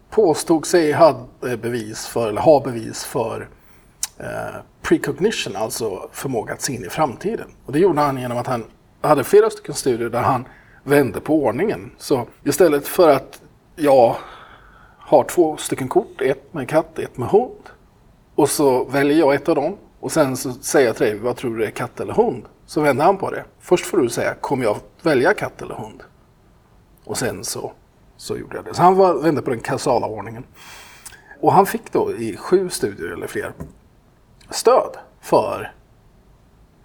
påstod 0.09 0.65
sig 0.65 0.91
ha 0.91 1.27
bevis 1.39 2.07
för, 2.07 2.29
eller 2.29 2.41
ha 2.41 2.59
bevis 2.59 3.03
för 3.03 3.49
eh, 4.17 4.55
precognition, 4.81 5.55
alltså 5.55 6.09
förmåga 6.11 6.53
att 6.53 6.61
se 6.61 6.73
in 6.73 6.85
i 6.85 6.89
framtiden. 6.89 7.47
Och 7.65 7.73
det 7.73 7.79
gjorde 7.79 8.01
han 8.01 8.17
genom 8.17 8.37
att 8.37 8.47
han 8.47 8.63
hade 9.01 9.23
flera 9.23 9.49
stycken 9.49 9.75
studier 9.75 10.09
där 10.09 10.21
han 10.21 10.45
vände 10.83 11.19
på 11.19 11.43
ordningen. 11.43 11.91
Så 11.97 12.27
istället 12.43 12.87
för 12.87 13.09
att 13.09 13.41
ja, 13.75 14.17
har 15.05 15.23
två 15.23 15.57
stycken 15.57 15.87
kort, 15.87 16.21
ett 16.21 16.53
med 16.53 16.69
katt, 16.69 16.99
ett 16.99 17.17
med 17.17 17.29
hund. 17.29 17.69
Och 18.35 18.49
så 18.49 18.83
väljer 18.83 19.17
jag 19.17 19.35
ett 19.35 19.49
av 19.49 19.55
dem 19.55 19.77
och 19.99 20.11
sen 20.11 20.37
så 20.37 20.51
säger 20.51 20.87
jag 20.87 20.95
till 20.95 21.05
dig, 21.05 21.19
vad 21.19 21.35
tror 21.35 21.57
du 21.57 21.65
är 21.65 21.71
katt 21.71 21.99
eller 21.99 22.13
hund? 22.13 22.45
Så 22.65 22.81
vänder 22.81 23.05
han 23.05 23.17
på 23.17 23.31
det. 23.31 23.43
Först 23.59 23.85
får 23.85 23.97
du 23.97 24.09
säga, 24.09 24.33
kommer 24.33 24.63
jag 24.63 24.77
välja 25.01 25.33
katt 25.33 25.61
eller 25.61 25.75
hund? 25.75 26.03
Och 27.03 27.17
sen 27.17 27.43
så, 27.43 27.71
så 28.17 28.37
gjorde 28.37 28.55
jag 28.55 28.65
det. 28.65 28.73
Så 28.73 28.81
han 28.81 28.95
var, 28.95 29.13
vände 29.13 29.41
på 29.41 29.49
den 29.49 29.59
kausala 29.59 30.07
ordningen. 30.07 30.43
Och 31.41 31.53
han 31.53 31.65
fick 31.65 31.91
då 31.91 32.11
i 32.11 32.37
sju 32.37 32.69
studier 32.69 33.07
eller 33.09 33.27
fler 33.27 33.53
stöd 34.49 34.97
för 35.21 35.73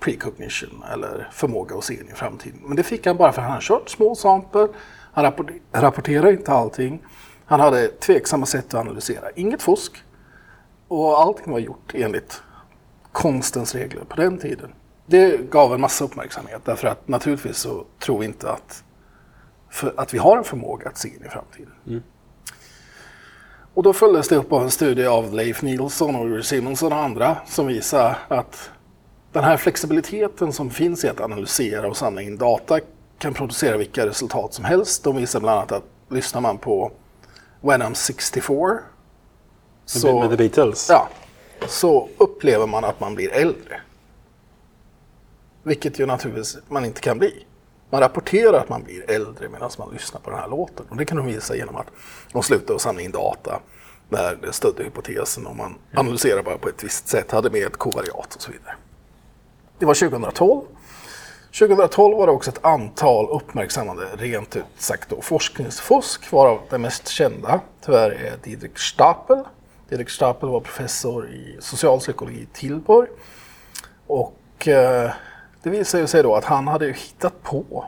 precognition 0.01 0.85
eller 0.93 1.29
förmåga 1.33 1.77
att 1.77 1.85
se 1.85 1.95
in 1.95 2.09
i 2.13 2.15
framtiden. 2.15 2.61
Men 2.63 2.77
det 2.77 2.83
fick 2.83 3.07
han 3.07 3.17
bara 3.17 3.33
för 3.33 3.41
att 3.41 3.47
han 3.47 3.55
har 3.55 3.61
kört 3.61 3.89
små 3.89 4.15
sample, 4.15 4.69
han 5.13 5.33
rapporterar 5.73 6.33
inte 6.33 6.53
allting. 6.53 7.03
Han 7.49 7.61
hade 7.61 7.89
tveksamma 7.89 8.47
sätt 8.47 8.75
att 8.75 8.81
analysera. 8.81 9.31
Inget 9.35 9.63
fusk. 9.63 10.05
Och 10.89 11.21
allting 11.21 11.53
var 11.53 11.59
gjort 11.59 11.95
enligt 11.95 12.43
konstens 13.13 13.75
regler 13.75 14.05
på 14.05 14.17
den 14.17 14.39
tiden. 14.39 14.73
Det 15.07 15.51
gav 15.51 15.75
en 15.75 15.81
massa 15.81 16.05
uppmärksamhet 16.05 16.61
därför 16.65 16.89
att 16.89 17.09
naturligtvis 17.09 17.57
så 17.57 17.85
tror 17.99 18.19
vi 18.19 18.27
inte 18.27 18.51
att, 18.51 18.85
för, 19.71 19.95
att 19.97 20.15
vi 20.15 20.19
har 20.19 20.39
en 20.39 20.45
förmåga 20.45 20.89
att 20.89 20.99
se 20.99 21.09
in 21.09 21.25
i 21.27 21.29
framtiden. 21.29 21.73
Mm. 21.87 22.03
Och 23.75 23.83
då 23.83 23.93
följdes 23.93 24.29
det 24.29 24.37
upp 24.37 24.53
av 24.53 24.63
en 24.63 24.71
studie 24.71 25.07
av 25.07 25.35
Leif 25.35 25.63
Nilsson 25.63 26.17
och 26.17 26.27
Uri 26.27 26.43
Simonsson 26.43 26.93
och 26.93 26.99
andra 26.99 27.37
som 27.47 27.67
visar 27.67 28.19
att 28.29 28.71
den 29.33 29.45
här 29.45 29.57
flexibiliteten 29.57 30.53
som 30.53 30.71
finns 30.71 31.05
i 31.05 31.09
att 31.09 31.21
analysera 31.21 31.89
och 31.89 31.97
samla 31.97 32.23
in 32.23 32.37
data 32.37 32.81
kan 33.19 33.35
producera 33.35 33.77
vilka 33.77 34.07
resultat 34.07 34.55
som 34.55 34.65
helst. 34.65 35.05
De 35.05 35.17
visar 35.17 35.41
bland 35.41 35.59
annat 35.59 35.73
att 35.73 35.85
lyssnar 36.09 36.41
man 36.41 36.59
på 36.59 36.93
When 37.61 37.83
I'm 37.83 37.95
64 37.95 38.79
Så... 39.85 40.21
Med 40.21 40.31
The 40.31 40.37
Beatles? 40.37 40.89
Ja, 40.91 41.09
så 41.67 42.09
upplever 42.19 42.67
man 42.67 42.85
att 42.85 43.01
man 43.01 43.15
blir 43.15 43.33
äldre. 43.33 43.81
Vilket 45.63 45.99
ju 45.99 46.07
naturligtvis 46.07 46.59
man 46.69 46.85
inte 46.85 47.01
kan 47.01 47.19
bli. 47.19 47.45
Man 47.91 48.01
rapporterar 48.01 48.59
att 48.59 48.69
man 48.69 48.83
blir 48.83 49.11
äldre 49.11 49.49
medan 49.49 49.71
man 49.79 49.91
lyssnar 49.93 50.21
på 50.21 50.31
den 50.31 50.39
här 50.39 50.49
låten. 50.49 50.87
Och 50.89 50.97
det 50.97 51.05
kan 51.05 51.17
de 51.17 51.27
visa 51.27 51.57
genom 51.57 51.77
att 51.77 51.87
de 52.33 52.43
slutar 52.43 52.75
att 52.75 52.81
samla 52.81 53.03
in 53.03 53.11
data 53.11 53.61
när 54.09 54.37
det 54.43 54.53
stödde 54.53 54.85
hypotesen 54.85 55.47
och 55.47 55.57
man 55.57 55.75
analyserar 55.95 56.43
bara 56.43 56.59
på 56.59 56.69
ett 56.69 56.85
visst 56.85 57.09
sätt, 57.09 57.31
hade 57.31 57.51
med 57.51 57.67
ett 57.67 57.77
kovariat 57.77 58.35
och 58.35 58.43
så 58.43 58.53
vidare. 58.53 58.75
Det 59.79 59.87
var 59.87 59.95
2012. 59.95 60.63
2012 61.53 62.17
var 62.17 62.27
det 62.27 62.33
också 62.33 62.51
ett 62.51 62.65
antal 62.65 63.29
uppmärksammade, 63.31 64.07
rent 64.17 64.57
ut 64.57 64.65
sagt 64.77 65.09
då, 65.09 65.21
forskningsfusk, 65.21 66.33
varav 66.33 66.61
det 66.71 66.79
mest 66.79 67.09
kända 67.09 67.61
tyvärr 67.85 68.11
är 68.11 68.37
Didrik 68.43 68.79
Stapel. 68.79 69.43
Didrik 69.89 70.11
Stapel 70.11 70.49
var 70.49 70.61
professor 70.61 71.29
i 71.29 71.57
socialpsykologi 71.61 72.41
i 72.41 72.47
Tilburg. 72.53 73.09
Och 74.07 74.69
eh, 74.69 75.11
det 75.63 75.71
visade 75.71 76.07
sig 76.07 76.23
då 76.23 76.35
att 76.35 76.45
han 76.45 76.69
hade 76.69 76.87
hittat 76.87 77.43
på 77.43 77.85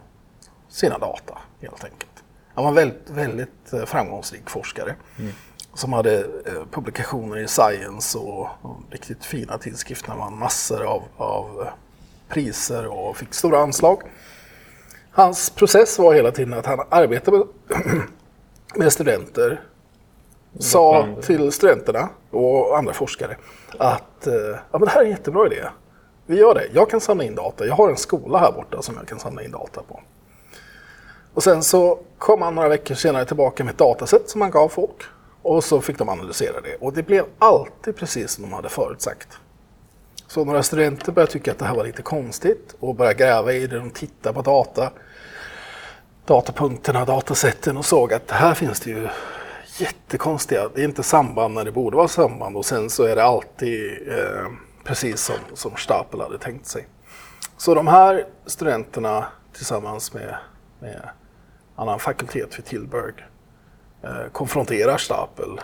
sina 0.69 0.99
data 0.99 1.39
helt 1.61 1.85
enkelt. 1.85 2.11
Han 2.55 2.65
var 2.65 2.73
väldigt, 2.73 3.11
väldigt 3.11 3.73
eh, 3.73 3.85
framgångsrik 3.85 4.51
forskare. 4.51 4.95
Mm. 5.19 5.33
Som 5.75 5.93
hade 5.93 6.19
eh, 6.19 6.65
publikationer 6.71 7.37
i 7.39 7.49
Science 7.49 8.19
och, 8.19 8.49
och 8.63 8.81
riktigt 8.91 9.25
fina 9.25 9.59
tidskrifter. 9.59 10.09
Han 10.09 10.19
vann 10.19 10.39
massor 10.39 10.83
av, 10.83 11.03
av 11.17 11.69
priser 12.31 12.87
och 12.87 13.17
fick 13.17 13.35
stora 13.35 13.59
anslag. 13.59 14.03
Hans 15.13 15.51
process 15.51 15.99
var 15.99 16.15
hela 16.15 16.31
tiden 16.31 16.55
att 16.55 16.67
han 16.67 16.87
arbetade 16.91 17.37
med, 17.37 17.47
med 18.75 18.93
studenter, 18.93 19.61
sa 20.59 21.09
till 21.23 21.53
studenterna 21.53 22.09
och 22.31 22.79
andra 22.79 22.93
forskare 22.93 23.37
att 23.79 24.27
eh, 24.27 24.35
ja, 24.35 24.79
men 24.79 24.81
det 24.81 24.91
här 24.91 25.01
är 25.01 25.05
en 25.05 25.11
jättebra 25.11 25.47
idé. 25.47 25.65
Vi 26.27 26.39
gör 26.39 26.55
det. 26.55 26.67
Jag 26.73 26.91
kan 26.91 27.01
samla 27.01 27.25
in 27.25 27.35
data. 27.35 27.67
Jag 27.67 27.75
har 27.75 27.91
en 27.91 27.97
skola 27.97 28.39
här 28.39 28.53
borta 28.53 28.83
som 28.83 28.97
jag 28.97 29.09
kan 29.09 29.19
samla 29.19 29.43
in 29.43 29.51
data 29.51 29.83
på. 29.83 30.01
Och 31.35 31.43
sen 31.43 31.63
så 31.63 31.99
kom 32.19 32.43
han 32.43 32.55
några 32.55 32.69
veckor 32.69 32.95
senare 32.95 33.25
tillbaka 33.25 33.65
med 33.65 33.73
ett 33.73 33.79
dataset 33.79 34.31
som 34.31 34.41
han 34.41 34.51
gav 34.51 34.69
folk. 34.69 35.03
Och 35.43 35.65
så 35.65 35.81
fick 35.81 35.99
de 35.99 36.09
analysera 36.09 36.61
det. 36.61 36.77
Och 36.81 36.93
det 36.93 37.03
blev 37.03 37.25
alltid 37.39 37.97
precis 37.97 38.31
som 38.31 38.45
de 38.45 38.53
hade 38.53 38.69
förutsagt. 38.69 39.29
Så 40.31 40.45
några 40.45 40.63
studenter 40.63 41.13
började 41.13 41.33
tycka 41.33 41.53
att 41.53 41.59
det 41.59 41.65
här 41.65 41.75
var 41.75 41.85
lite 41.85 42.03
konstigt 42.03 42.77
och 42.81 42.95
började 42.95 43.19
gräva 43.19 43.53
i 43.53 43.67
det. 43.67 43.79
De 43.79 43.91
tittade 43.91 44.35
på 44.35 44.43
data, 44.43 44.91
datapunkterna, 46.25 47.05
datasätten 47.05 47.77
och 47.77 47.85
såg 47.85 48.13
att 48.13 48.31
här 48.31 48.55
finns 48.55 48.81
det 48.81 48.91
ju 48.91 49.09
jättekonstiga, 49.79 50.69
det 50.75 50.81
är 50.81 50.85
inte 50.85 51.03
samband 51.03 51.55
när 51.55 51.65
det 51.65 51.73
borde 51.73 51.97
vara 51.97 52.09
samband 52.09 52.57
och 52.57 52.65
sen 52.65 52.91
så 52.91 53.05
är 53.05 53.17
det 53.17 53.25
alltid 53.25 54.09
eh, 54.09 54.47
precis 54.85 55.21
som, 55.21 55.37
som 55.55 55.77
Stapel 55.77 56.21
hade 56.21 56.39
tänkt 56.39 56.67
sig. 56.67 56.87
Så 57.57 57.75
de 57.75 57.87
här 57.87 58.27
studenterna 58.47 59.27
tillsammans 59.53 60.15
med, 60.15 60.37
med 60.81 61.09
annan 61.77 61.99
fakultet 61.99 62.59
vid 62.59 62.65
Tilburg 62.65 63.15
eh, 64.03 64.33
konfronterar 64.33 64.97
Stapel 64.97 65.61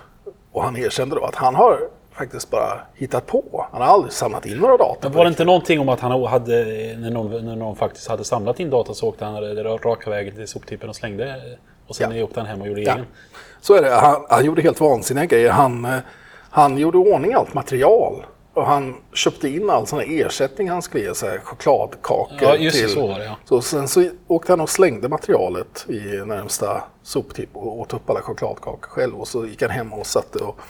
och 0.53 0.65
han 0.65 0.77
erkände 0.77 1.17
då 1.17 1.25
att 1.25 1.35
han 1.35 1.55
har 1.55 1.89
faktiskt 2.19 2.51
bara 2.51 2.81
hittat 2.95 3.27
på. 3.27 3.67
Han 3.73 3.83
har 3.83 3.89
aldrig 3.89 4.13
samlat 4.13 4.47
in 4.47 4.59
några 4.59 4.77
data. 4.77 5.09
Var 5.09 5.25
det 5.25 5.29
inte 5.29 5.45
någonting 5.45 5.81
om 5.81 5.89
att 5.89 6.01
han 6.01 6.25
hade, 6.25 6.65
när 6.99 7.11
någon, 7.11 7.47
när 7.47 7.57
någon 7.57 7.77
faktiskt 7.77 8.09
hade 8.09 8.25
samlat 8.25 8.61
in 8.61 8.71
data 8.71 8.95
så 8.95 9.09
åkte 9.09 9.25
han 9.25 9.57
raka 9.79 10.11
vägen 10.11 10.35
till 10.35 10.49
soptippen 10.49 10.89
och 10.89 10.97
slängde 10.97 11.41
och 11.87 11.97
sen 11.97 12.17
ja. 12.17 12.25
åkte 12.25 12.41
han 12.41 12.47
hem 12.47 12.61
och 12.61 12.69
gjorde 12.69 12.83
ja. 12.83 12.93
egen? 12.93 13.07
Så 13.61 13.75
är 13.75 13.83
det. 13.83 13.91
Han, 13.91 14.27
han 14.29 14.45
gjorde 14.45 14.63
helt 14.63 14.81
vansinniga 14.81 15.25
grejer. 15.25 15.51
Han, 15.51 15.89
han 16.51 16.79
gjorde 16.79 16.99
ordning 16.99 17.35
allt 17.35 17.55
material. 17.55 18.27
Och 18.55 18.67
han 18.67 18.97
köpte 19.13 19.49
in 19.49 19.71
all 19.71 19.87
sån 19.87 20.01
ersättning 20.01 20.71
han 20.71 20.83
skulle 20.83 21.05
ge, 21.05 21.15
så 21.15 21.27
här, 21.27 21.39
chokladkakor. 21.39 22.39
Ja, 22.41 22.57
just 22.57 22.79
till. 22.79 22.89
så 22.89 23.07
var 23.07 23.19
det 23.19 23.25
ja. 23.25 23.37
Så 23.45 23.61
sen 23.61 23.89
så 23.89 24.09
åkte 24.27 24.53
han 24.53 24.61
och 24.61 24.71
slängde 24.71 25.09
materialet 25.09 25.87
i 25.89 26.01
närmsta 26.27 26.83
soptipp 27.03 27.49
och 27.53 27.81
åt 27.81 27.95
upp 27.95 28.11
alla 28.11 28.21
chokladkakor 28.21 28.89
själv. 28.89 29.15
Och 29.15 29.29
så 29.29 29.47
gick 29.47 29.63
han 29.63 29.71
hem 29.71 29.93
och 29.93 30.07
satte 30.07 30.39
och 30.39 30.61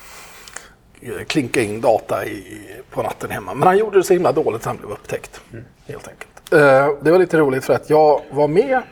klinka 1.27 1.63
in 1.63 1.81
data 1.81 2.27
i, 2.27 2.61
på 2.91 3.03
natten 3.03 3.31
hemma. 3.31 3.55
Men 3.55 3.69
han 3.69 3.79
gjorde 3.79 3.99
det 3.99 4.05
så 4.05 4.13
himla 4.13 4.33
dåligt 4.33 4.63
så 4.63 4.69
han 4.69 4.77
blev 4.77 4.91
upptäckt. 4.91 5.41
Mm. 5.53 5.65
Helt 5.87 6.09
enkelt. 6.09 6.53
Eh, 6.53 7.03
det 7.03 7.11
var 7.11 7.19
lite 7.19 7.39
roligt 7.39 7.65
för 7.65 7.75
att 7.75 7.91
jag 7.91 8.23
var 8.31 8.49
med 8.49 8.83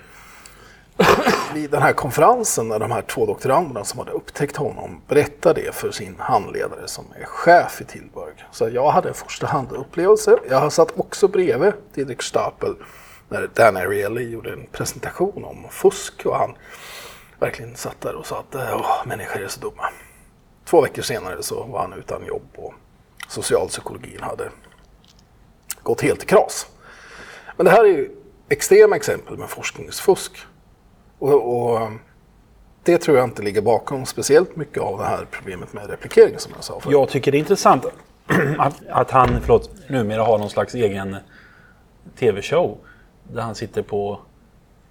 vid 1.54 1.70
den 1.70 1.82
här 1.82 1.92
konferensen 1.92 2.68
när 2.68 2.78
de 2.78 2.90
här 2.90 3.02
två 3.02 3.26
doktoranderna 3.26 3.84
som 3.84 3.98
hade 3.98 4.10
upptäckt 4.10 4.56
honom 4.56 5.00
berättade 5.08 5.62
det 5.62 5.74
för 5.74 5.90
sin 5.90 6.14
handledare 6.18 6.88
som 6.88 7.04
är 7.20 7.24
chef 7.24 7.80
i 7.80 7.84
Tilburg. 7.84 8.34
Så 8.52 8.68
jag 8.68 8.90
hade 8.90 9.08
en 9.08 9.14
första 9.14 9.46
hand-upplevelse. 9.46 10.36
Jag 10.50 10.72
satt 10.72 10.98
också 10.98 11.28
bredvid 11.28 11.72
Didrik 11.94 12.22
Stapel 12.22 12.74
när 13.28 13.50
Dan 13.54 13.76
Ariely 13.76 14.30
gjorde 14.30 14.52
en 14.52 14.66
presentation 14.72 15.44
om 15.44 15.66
fusk 15.70 16.26
och 16.26 16.36
han 16.36 16.54
verkligen 17.40 17.76
satt 17.76 18.00
där 18.00 18.14
och 18.14 18.26
sa 18.26 18.38
att 18.38 18.54
Åh, 18.54 19.06
människor 19.06 19.42
är 19.42 19.48
så 19.48 19.60
dumma. 19.60 19.90
Två 20.64 20.80
veckor 20.80 21.02
senare 21.02 21.42
så 21.42 21.64
var 21.64 21.80
han 21.80 21.92
utan 21.92 22.26
jobb 22.26 22.48
och 22.56 22.74
socialpsykologin 23.28 24.20
hade 24.20 24.50
gått 25.82 26.00
helt 26.00 26.22
i 26.22 26.26
kras. 26.26 26.66
Men 27.56 27.66
det 27.66 27.72
här 27.72 27.84
är 27.84 27.88
ju 27.88 28.10
extrema 28.48 28.96
exempel 28.96 29.38
med 29.38 29.48
forskningsfusk. 29.48 30.32
Och, 31.18 31.72
och, 31.72 31.90
det 32.82 32.98
tror 32.98 33.16
jag 33.16 33.24
inte 33.24 33.42
ligger 33.42 33.62
bakom 33.62 34.06
speciellt 34.06 34.56
mycket 34.56 34.82
av 34.82 34.98
det 34.98 35.04
här 35.04 35.26
problemet 35.30 35.72
med 35.72 35.90
replikering 35.90 36.38
som 36.38 36.52
jag 36.54 36.64
sa 36.64 36.80
förut. 36.80 36.92
Jag 36.92 37.08
tycker 37.08 37.32
det 37.32 37.38
är 37.38 37.40
intressant 37.40 37.86
att, 38.58 38.82
att 38.88 39.10
han 39.10 39.40
förlåt, 39.40 39.70
numera 39.88 40.22
har 40.22 40.38
någon 40.38 40.50
slags 40.50 40.74
egen 40.74 41.16
tv-show 42.18 42.78
där 43.32 43.42
han 43.42 43.54
sitter 43.54 43.82
på 43.82 44.20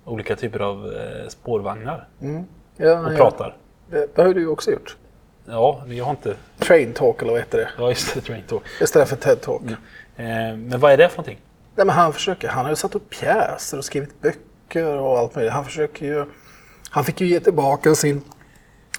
olika 0.06 0.36
typer 0.36 0.60
av 0.60 0.94
eh, 0.94 1.28
spårvagnar 1.28 2.08
mm. 2.22 2.44
ja, 2.78 3.00
och 3.00 3.14
ja. 3.14 3.18
pratar. 3.18 3.58
Det, 3.90 4.16
det 4.16 4.22
har 4.22 4.34
du 4.34 4.48
också 4.48 4.72
gjort. 4.72 4.98
Ja, 5.46 5.84
vi 5.88 6.00
har 6.00 6.10
inte... 6.12 6.36
Train 6.60 6.94
Talk 6.94 7.22
eller 7.22 7.32
vad 7.32 7.42
heter 7.42 7.58
det? 7.58 7.70
Ja, 7.78 7.90
just 7.90 8.14
det. 8.14 8.22
Train 8.22 8.44
Talk. 8.48 8.64
Istället 8.82 9.10
för 9.10 9.16
TED 9.16 9.42
Talk. 9.42 9.62
Mm. 9.62 9.74
Eh, 10.16 10.58
men 10.58 10.80
vad 10.80 10.92
är 10.92 10.98
det 10.98 11.10
för 11.10 11.18
någonting? 11.18 11.40
Nej, 11.76 11.86
men 11.86 11.96
han 11.96 12.14
försöker. 12.14 12.48
Han 12.48 12.66
har 12.66 12.72
ju 12.72 12.76
satt 12.76 12.96
upp 12.96 13.10
pjäser 13.10 13.78
och 13.78 13.86
skrivit 13.86 14.22
böcker 14.22 14.98
och 14.98 15.18
allt 15.20 15.36
möjligt. 15.36 15.54
Han 15.54 15.66
försöker 15.66 16.06
ju... 16.06 16.26
Han 16.90 17.04
fick 17.04 17.22
ju 17.22 17.28
ge 17.28 17.40
tillbaka 17.40 17.96
sin, 17.96 18.22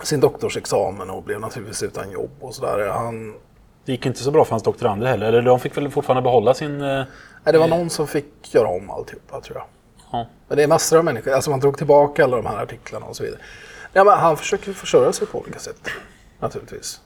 sin 0.03 0.21
doktorsexamen 0.21 1.11
och 1.11 1.23
blev 1.23 1.41
naturligtvis 1.41 1.83
utan 1.83 2.11
jobb 2.11 2.31
och 2.41 2.55
sådär. 2.55 2.89
Han... 2.89 3.35
Det 3.85 3.93
gick 3.93 4.07
inte 4.07 4.23
så 4.23 4.31
bra 4.31 4.45
för 4.45 4.51
hans 4.51 4.63
doktorander 4.63 5.07
heller. 5.07 5.27
Eller 5.27 5.43
de 5.43 5.61
fick 5.61 5.77
väl 5.77 5.91
fortfarande 5.91 6.23
behålla 6.23 6.55
sin... 6.55 6.81
Eh... 6.81 7.05
Nej, 7.45 7.53
det 7.53 7.59
var 7.59 7.69
någon 7.69 7.91
som 7.91 8.07
fick 8.07 8.55
göra 8.55 8.69
om 8.69 8.91
alltihopa 8.91 9.41
tror 9.41 9.57
jag. 9.57 9.67
Ja. 10.13 10.27
Men 10.49 10.57
det 10.57 10.63
är 10.63 10.69
massor 10.69 10.99
av 10.99 11.05
människor. 11.05 11.33
Alltså 11.33 11.51
man 11.51 11.61
drog 11.61 11.79
tillbaka 11.79 12.25
alla 12.25 12.37
de 12.37 12.47
här 12.47 12.63
artiklarna 12.63 13.07
och 13.07 13.17
så 13.17 13.23
vidare. 13.23 13.41
Ja, 13.93 14.05
men 14.05 14.19
han 14.19 14.37
försöker 14.37 14.73
försörja 14.73 15.13
sig 15.13 15.27
på 15.27 15.39
olika 15.39 15.59
sätt 15.59 15.91
naturligtvis. 16.45 17.01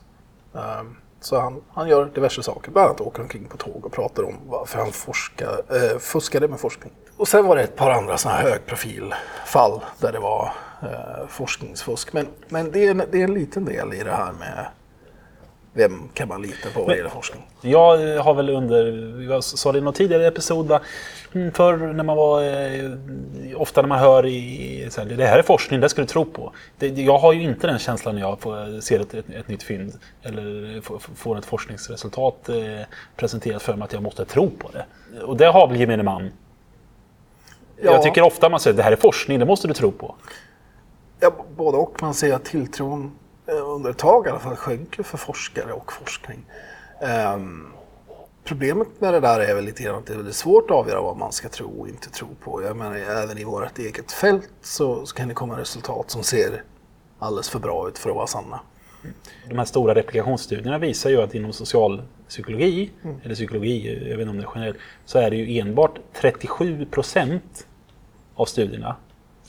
Um, 0.51 0.97
så 1.21 1.39
han, 1.39 1.61
han 1.73 1.87
gör 1.87 2.05
diverse 2.05 2.43
saker, 2.43 2.71
bland 2.71 2.87
annat 2.87 3.01
åker 3.01 3.21
omkring 3.21 3.45
på 3.45 3.57
tåg 3.57 3.85
och 3.85 3.91
pratar 3.91 4.23
om 4.23 4.35
varför 4.45 4.79
han 4.79 4.91
forskar, 4.91 5.61
eh, 5.69 5.99
fuskade 5.99 6.47
med 6.47 6.59
forskning. 6.59 6.91
Och 7.17 7.27
sen 7.27 7.45
var 7.45 7.55
det 7.55 7.63
ett 7.63 7.75
par 7.75 7.91
andra 7.91 8.17
sådana 8.17 8.39
här 8.39 8.49
högprofilfall 8.49 9.81
där 9.99 10.11
det 10.11 10.19
var 10.19 10.53
eh, 10.81 11.27
forskningsfusk. 11.27 12.13
Men, 12.13 12.27
men 12.49 12.71
det, 12.71 12.87
är 12.87 12.91
en, 12.91 13.03
det 13.11 13.19
är 13.19 13.23
en 13.23 13.33
liten 13.33 13.65
del 13.65 13.93
i 13.93 14.03
det 14.03 14.11
här 14.11 14.31
med 14.31 14.65
vem 15.73 16.09
kan 16.13 16.27
man 16.27 16.41
lita 16.41 16.69
på 16.73 16.83
vad 16.83 16.97
gäller 16.97 17.09
forskning? 17.09 17.47
Jag 17.61 18.17
har 18.23 18.33
väl 18.33 18.49
under, 18.49 19.21
jag 19.31 19.43
sa 19.43 19.71
det 19.71 19.77
i 19.77 19.81
någon 19.81 19.93
tidigare 19.93 20.27
episod, 20.27 20.67
va? 20.67 20.79
Mm, 21.33 21.51
förr 21.51 21.77
när 21.77 22.03
man 22.03 22.17
var, 22.17 22.43
eh, 22.43 22.91
ofta 23.55 23.81
när 23.81 23.89
man 23.89 23.99
hör 23.99 24.25
i, 24.25 24.87
så 24.89 25.01
här, 25.01 25.07
det 25.07 25.25
här 25.25 25.39
är 25.39 25.43
forskning, 25.43 25.79
det 25.79 25.89
ska 25.89 26.01
du 26.01 26.07
tro 26.07 26.25
på. 26.25 26.53
Det, 26.77 26.87
jag 26.87 27.17
har 27.17 27.33
ju 27.33 27.41
inte 27.41 27.67
den 27.67 27.79
känslan 27.79 28.15
när 28.15 28.21
jag 28.21 28.39
får, 28.39 28.81
ser 28.81 28.99
ett, 28.99 29.13
ett, 29.13 29.29
ett 29.29 29.47
nytt 29.47 29.63
fynd 29.63 29.93
eller 30.23 30.81
får 31.15 31.37
ett 31.37 31.45
forskningsresultat 31.45 32.49
eh, 32.49 32.55
presenterat 33.15 33.61
för 33.61 33.73
mig 33.73 33.85
att 33.85 33.93
jag 33.93 34.03
måste 34.03 34.25
tro 34.25 34.49
på 34.49 34.69
det. 34.71 34.85
Och 35.23 35.37
det 35.37 35.45
har 35.45 35.67
väl 35.67 35.79
gemene 35.79 36.03
man. 36.03 36.31
Ja. 37.81 37.91
Jag 37.91 38.03
tycker 38.03 38.21
ofta 38.21 38.49
man 38.49 38.59
säger 38.59 38.77
det 38.77 38.83
här 38.83 38.91
är 38.91 38.95
forskning, 38.95 39.39
det 39.39 39.45
måste 39.45 39.67
du 39.67 39.73
tro 39.73 39.91
på. 39.91 40.15
Ja, 41.19 41.31
både 41.55 41.77
och. 41.77 42.01
Man 42.01 42.13
säger 42.13 42.35
att 42.35 42.45
tilltron 42.45 43.11
Eh, 43.51 43.69
under 43.69 43.89
ett 43.89 43.97
tag 43.97 44.27
i 44.27 44.29
alla 44.29 44.39
fall 44.39 44.55
sjönk 44.55 44.97
ju 44.97 45.03
för 45.03 45.17
forskare 45.17 45.73
och 45.73 45.93
forskning. 45.93 46.45
Um, 47.35 47.73
problemet 48.43 48.87
med 48.99 49.13
det 49.13 49.19
där 49.19 49.39
är 49.39 49.55
väl 49.55 49.65
lite 49.65 49.83
grann 49.83 49.95
att 49.95 50.05
det 50.05 50.13
är 50.13 50.17
väldigt 50.17 50.35
svårt 50.35 50.71
att 50.71 50.77
avgöra 50.77 51.01
vad 51.01 51.17
man 51.17 51.31
ska 51.31 51.49
tro 51.49 51.79
och 51.79 51.87
inte 51.89 52.09
tro 52.09 52.27
på. 52.43 52.63
Jag 52.63 52.77
menar, 52.77 52.95
även 52.95 53.37
i 53.37 53.43
vårt 53.43 53.79
eget 53.79 54.11
fält 54.11 54.49
så, 54.61 55.05
så 55.05 55.15
kan 55.15 55.27
det 55.27 55.33
komma 55.33 55.59
resultat 55.59 56.11
som 56.11 56.23
ser 56.23 56.63
alldeles 57.19 57.49
för 57.49 57.59
bra 57.59 57.87
ut 57.87 57.97
för 57.97 58.09
att 58.09 58.15
vara 58.15 58.27
sanna. 58.27 58.59
De 59.49 59.57
här 59.57 59.65
stora 59.65 59.95
replikationsstudierna 59.95 60.77
visar 60.77 61.09
ju 61.09 61.21
att 61.21 61.35
inom 61.35 61.53
socialpsykologi, 61.53 62.91
mm. 63.03 63.15
eller 63.23 63.35
psykologi, 63.35 64.09
jag 64.09 64.17
vet 64.17 64.19
inte 64.19 64.29
om 64.29 64.37
det 64.37 64.43
är 64.43 64.51
generellt, 64.55 64.77
så 65.05 65.19
är 65.19 65.29
det 65.29 65.35
ju 65.35 65.59
enbart 65.59 65.99
37 66.13 66.85
procent 66.85 67.67
av 68.35 68.45
studierna, 68.45 68.95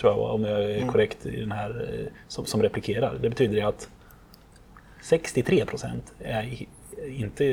tror 0.00 0.12
jag 0.12 0.35
om 0.35 0.45
jag 0.45 0.62
är 0.62 0.76
mm. 0.76 0.88
korrekt 0.88 1.26
i 1.26 1.40
den 1.40 1.52
här, 1.52 1.88
eh, 1.92 2.12
som, 2.28 2.47
som 2.47 2.62
replikerar. 2.62 3.19
Det 3.23 3.28
betyder 3.28 3.64
att 3.64 3.88
63 5.02 5.64
procent 5.66 6.12
inte, 7.07 7.47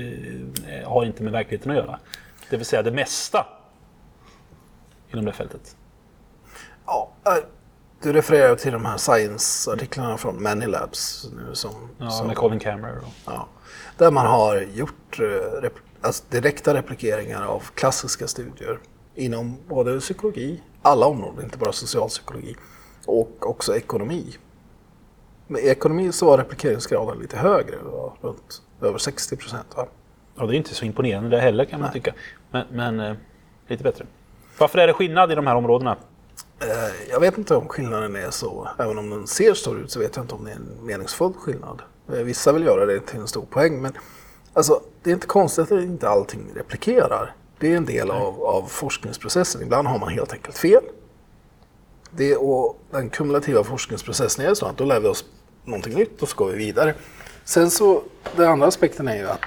eh, 0.67 0.89
har 0.89 1.05
inte 1.05 1.23
med 1.23 1.31
verkligheten 1.31 1.71
att 1.71 1.77
göra. 1.77 1.99
Det 2.49 2.57
vill 2.57 2.65
säga 2.65 2.81
det 2.81 2.91
mesta 2.91 3.47
inom 5.11 5.25
det 5.25 5.31
fältet. 5.31 5.75
Ja, 6.85 7.11
äh, 7.25 7.33
du 8.01 8.13
refererar 8.13 8.55
till 8.55 8.71
de 8.71 8.85
här 8.85 8.97
science-artiklarna 8.97 10.17
från 10.17 10.43
Many 10.43 10.65
Labs. 10.65 11.29
Nu 11.35 11.55
som, 11.55 11.89
ja, 11.97 12.09
som, 12.09 12.27
med 12.27 12.35
Colin 12.35 12.59
Cameron. 12.59 13.03
Ja, 13.25 13.47
där 13.97 14.11
man 14.11 14.25
har 14.25 14.61
gjort 14.61 15.19
eh, 15.19 15.61
rep, 15.61 15.73
alltså 16.01 16.23
direkta 16.29 16.73
replikeringar 16.73 17.45
av 17.45 17.63
klassiska 17.73 18.27
studier 18.27 18.79
inom 19.15 19.57
både 19.67 19.99
psykologi, 19.99 20.61
alla 20.87 21.05
områden, 21.05 21.43
inte 21.43 21.57
bara 21.57 21.71
socialpsykologi, 21.71 22.55
och 23.05 23.49
också 23.49 23.75
ekonomi. 23.75 24.37
Men 25.47 25.61
i 25.61 25.67
ekonomi 25.67 26.11
så 26.11 26.25
var 26.25 26.37
replikeringsgraden 26.37 27.19
lite 27.19 27.37
högre, 27.37 27.77
runt 28.21 28.61
över 28.81 28.97
60 28.97 29.35
procent. 29.35 29.67
Ja, 29.75 30.45
det 30.45 30.55
är 30.55 30.57
inte 30.57 30.75
så 30.75 30.85
imponerande 30.85 31.29
det 31.29 31.39
heller 31.39 31.65
kan 31.65 31.79
man 31.79 31.89
Nej. 31.93 32.01
tycka. 32.01 32.13
Men, 32.51 32.65
men 32.71 32.99
eh, 32.99 33.15
lite 33.67 33.83
bättre. 33.83 34.05
Varför 34.57 34.79
är 34.79 34.87
det 34.87 34.93
skillnad 34.93 35.31
i 35.31 35.35
de 35.35 35.47
här 35.47 35.55
områdena? 35.55 35.97
Eh, 36.59 37.09
jag 37.09 37.19
vet 37.19 37.37
inte 37.37 37.55
om 37.55 37.67
skillnaden 37.67 38.15
är 38.15 38.29
så, 38.29 38.67
även 38.79 38.97
om 38.97 39.09
den 39.09 39.27
ser 39.27 39.53
stor 39.53 39.79
ut 39.79 39.91
så 39.91 39.99
vet 39.99 40.15
jag 40.15 40.23
inte 40.23 40.35
om 40.35 40.43
det 40.45 40.51
är 40.51 40.55
en 40.55 40.85
meningsfull 40.85 41.33
skillnad. 41.33 41.81
Eh, 42.13 42.13
vissa 42.13 42.51
vill 42.51 42.65
göra 42.65 42.85
det 42.85 42.99
till 42.99 43.19
en 43.19 43.27
stor 43.27 43.45
poäng, 43.45 43.81
men 43.81 43.93
alltså, 44.53 44.81
det 45.03 45.09
är 45.09 45.13
inte 45.13 45.27
konstigt 45.27 45.71
att 45.71 45.83
inte 45.83 46.09
allting 46.09 46.51
replikerar. 46.55 47.33
Det 47.59 47.73
är 47.73 47.77
en 47.77 47.85
del 47.85 48.11
av, 48.11 48.43
av 48.43 48.67
forskningsprocessen. 48.67 49.61
Ibland 49.61 49.87
har 49.87 49.99
man 49.99 50.09
helt 50.09 50.33
enkelt 50.33 50.57
fel. 50.57 50.83
Det, 52.11 52.35
och 52.35 52.79
den 52.91 53.09
kumulativa 53.09 53.63
forskningsprocessen 53.63 54.45
är 54.45 54.53
så 54.53 54.65
att 54.65 54.77
då 54.77 54.85
lär 54.85 54.99
vi 54.99 55.07
oss 55.07 55.25
någonting 55.65 55.93
nytt 55.93 56.21
och 56.21 56.29
så 56.29 56.37
går 56.37 56.47
vi 56.47 56.57
vidare. 56.57 56.93
Sen 57.43 57.71
så, 57.71 58.03
den 58.35 58.47
andra 58.47 58.67
aspekten 58.67 59.07
är 59.07 59.17
ju 59.17 59.27
att 59.27 59.45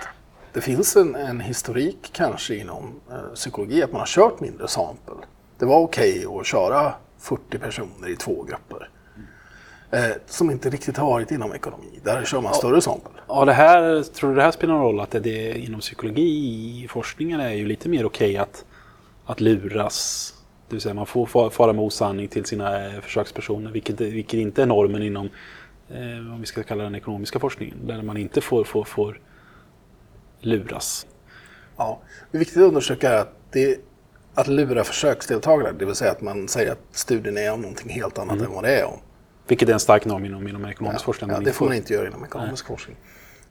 det 0.53 0.61
finns 0.61 0.97
en, 0.97 1.15
en 1.15 1.41
historik 1.41 2.11
kanske 2.13 2.55
inom 2.55 3.01
eh, 3.11 3.35
psykologi 3.35 3.83
att 3.83 3.93
man 3.93 4.01
har 4.01 4.07
kört 4.07 4.41
mindre 4.41 4.69
sampel 4.69 5.15
det 5.61 5.67
var 5.67 5.79
okej 5.79 6.27
okay 6.27 6.41
att 6.41 6.47
köra 6.47 6.95
40 7.19 7.59
personer 7.59 8.09
i 8.09 8.17
två 8.17 8.43
grupper. 8.43 8.91
Eh, 9.93 10.11
som 10.27 10.51
inte 10.51 10.71
riktigt 10.71 10.97
har 10.97 11.07
varit 11.07 11.31
inom 11.31 11.53
ekonomi. 11.53 12.01
Där 12.05 12.25
kör 12.25 12.41
man 12.41 12.55
större 12.55 12.81
sampel. 12.81 13.13
Ja, 13.29 13.45
det 13.45 13.53
här, 13.53 14.03
tror 14.03 14.31
du 14.31 14.37
det 14.37 14.43
här 14.43 14.51
spelar 14.51 14.75
någon 14.75 14.83
roll? 14.83 15.01
Att 15.01 15.11
det, 15.11 15.21
det 15.21 15.59
inom 15.59 15.81
psykologi, 15.81 16.87
forskningen 16.91 17.41
är 17.41 17.53
ju 17.53 17.67
lite 17.67 17.89
mer 17.89 18.07
okej 18.07 18.37
att, 18.37 18.65
att 19.27 19.41
luras. 19.41 20.35
Det 20.69 20.75
vill 20.75 20.83
säga 20.83 20.95
man 20.95 21.07
får 21.07 21.51
fara 21.51 21.73
med 21.73 21.85
osanning 21.85 22.29
till 22.29 22.45
sina 22.45 22.87
eh, 22.87 23.01
försökspersoner, 23.01 23.71
vilket, 23.71 24.01
vilket 24.01 24.41
inte 24.41 24.63
är 24.63 24.67
normen 24.67 25.03
inom, 25.03 25.31
eh, 25.89 26.33
om 26.33 26.41
vi 26.41 26.47
ska 26.47 26.63
kalla 26.63 26.85
den 26.85 26.95
ekonomiska 26.95 27.39
forskningen, 27.39 27.87
där 27.87 28.03
man 28.03 28.17
inte 28.17 28.41
får, 28.41 28.65
får, 28.65 28.85
får 28.85 29.21
luras. 30.41 31.07
Ja, 31.77 32.01
det 32.31 32.37
är 32.37 32.39
viktigt 32.39 32.57
att 32.57 32.69
undersöka 32.69 33.21
att 33.21 33.37
det 33.51 33.81
att 34.35 34.49
lura 34.49 34.85
försöksdeltagare, 34.85 35.73
det 35.79 35.85
vill 35.85 35.95
säga 35.95 36.11
att 36.11 36.21
man 36.21 36.49
säger 36.49 36.73
att 36.73 36.83
studien 36.93 37.37
är 37.37 37.53
om 37.53 37.61
någonting 37.61 37.91
helt 37.91 38.19
annat 38.19 38.37
mm. 38.37 38.47
än 38.47 38.53
vad 38.53 38.65
det 38.65 38.81
är 38.81 38.85
om. 38.85 38.99
Vilket 39.51 39.69
är 39.69 39.73
en 39.73 39.81
stark 39.81 40.05
norm 40.05 40.25
inom, 40.25 40.49
inom 40.49 40.65
ekonomisk 40.67 41.03
ja, 41.03 41.05
forskning. 41.05 41.31
Ja, 41.31 41.41
det 41.41 41.53
får 41.53 41.67
man 41.67 41.75
inte 41.75 41.93
göra 41.93 42.07
inom 42.07 42.25
ekonomisk 42.25 42.69
Nej. 42.69 42.77
forskning. 42.77 42.97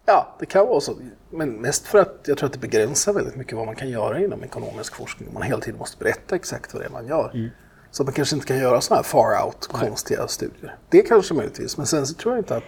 Ja, 0.05 0.35
det 0.39 0.45
kan 0.45 0.67
vara 0.67 0.81
så. 0.81 0.97
Men 1.29 1.49
mest 1.61 1.87
för 1.87 1.99
att 1.99 2.19
jag 2.25 2.37
tror 2.37 2.47
att 2.47 2.53
det 2.53 2.59
begränsar 2.59 3.13
väldigt 3.13 3.35
mycket 3.35 3.57
vad 3.57 3.65
man 3.65 3.75
kan 3.75 3.89
göra 3.89 4.19
inom 4.19 4.43
ekonomisk 4.43 4.95
forskning. 4.95 5.29
Man 5.33 5.43
hela 5.43 5.59
tiden 5.59 5.79
måste 5.79 5.97
berätta 5.97 6.35
exakt 6.35 6.73
vad 6.73 6.81
det 6.81 6.85
är 6.85 6.89
man 6.89 7.07
gör. 7.07 7.31
Mm. 7.33 7.49
Så 7.91 8.03
man 8.03 8.13
kanske 8.13 8.35
inte 8.35 8.47
kan 8.47 8.57
göra 8.57 8.81
sådana 8.81 9.01
här 9.01 9.03
far 9.03 9.45
out, 9.45 9.67
konstiga 9.67 10.27
studier. 10.27 10.75
Det 10.89 11.01
kanske 11.01 11.33
möjligtvis, 11.33 11.77
men 11.77 11.85
sen 11.85 12.07
så 12.07 12.13
tror 12.13 12.33
jag 12.33 12.39
inte 12.39 12.55
att... 12.55 12.63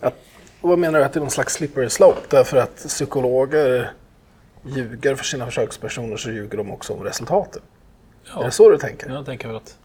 att 0.00 0.14
vad 0.60 0.78
menar 0.78 0.98
du 0.98 1.04
att 1.04 1.12
det 1.12 1.18
är 1.18 1.20
någon 1.20 1.30
slags 1.30 1.54
slippery 1.54 1.90
slope? 1.90 2.20
Därför 2.28 2.56
att 2.56 2.76
psykologer 2.76 3.92
ljuger 4.62 5.14
för 5.14 5.24
sina 5.24 5.46
försökspersoner 5.46 6.16
så 6.16 6.30
ljuger 6.30 6.58
de 6.58 6.70
också 6.70 6.92
om 6.92 7.04
resultaten. 7.04 7.62
Ja. 8.34 8.40
Är 8.40 8.44
det 8.44 8.50
så 8.50 8.70
du 8.70 8.78
tänker? 8.78 9.10
Jag 9.10 9.26
tänker 9.26 9.48
väl 9.48 9.56
att... 9.56 9.78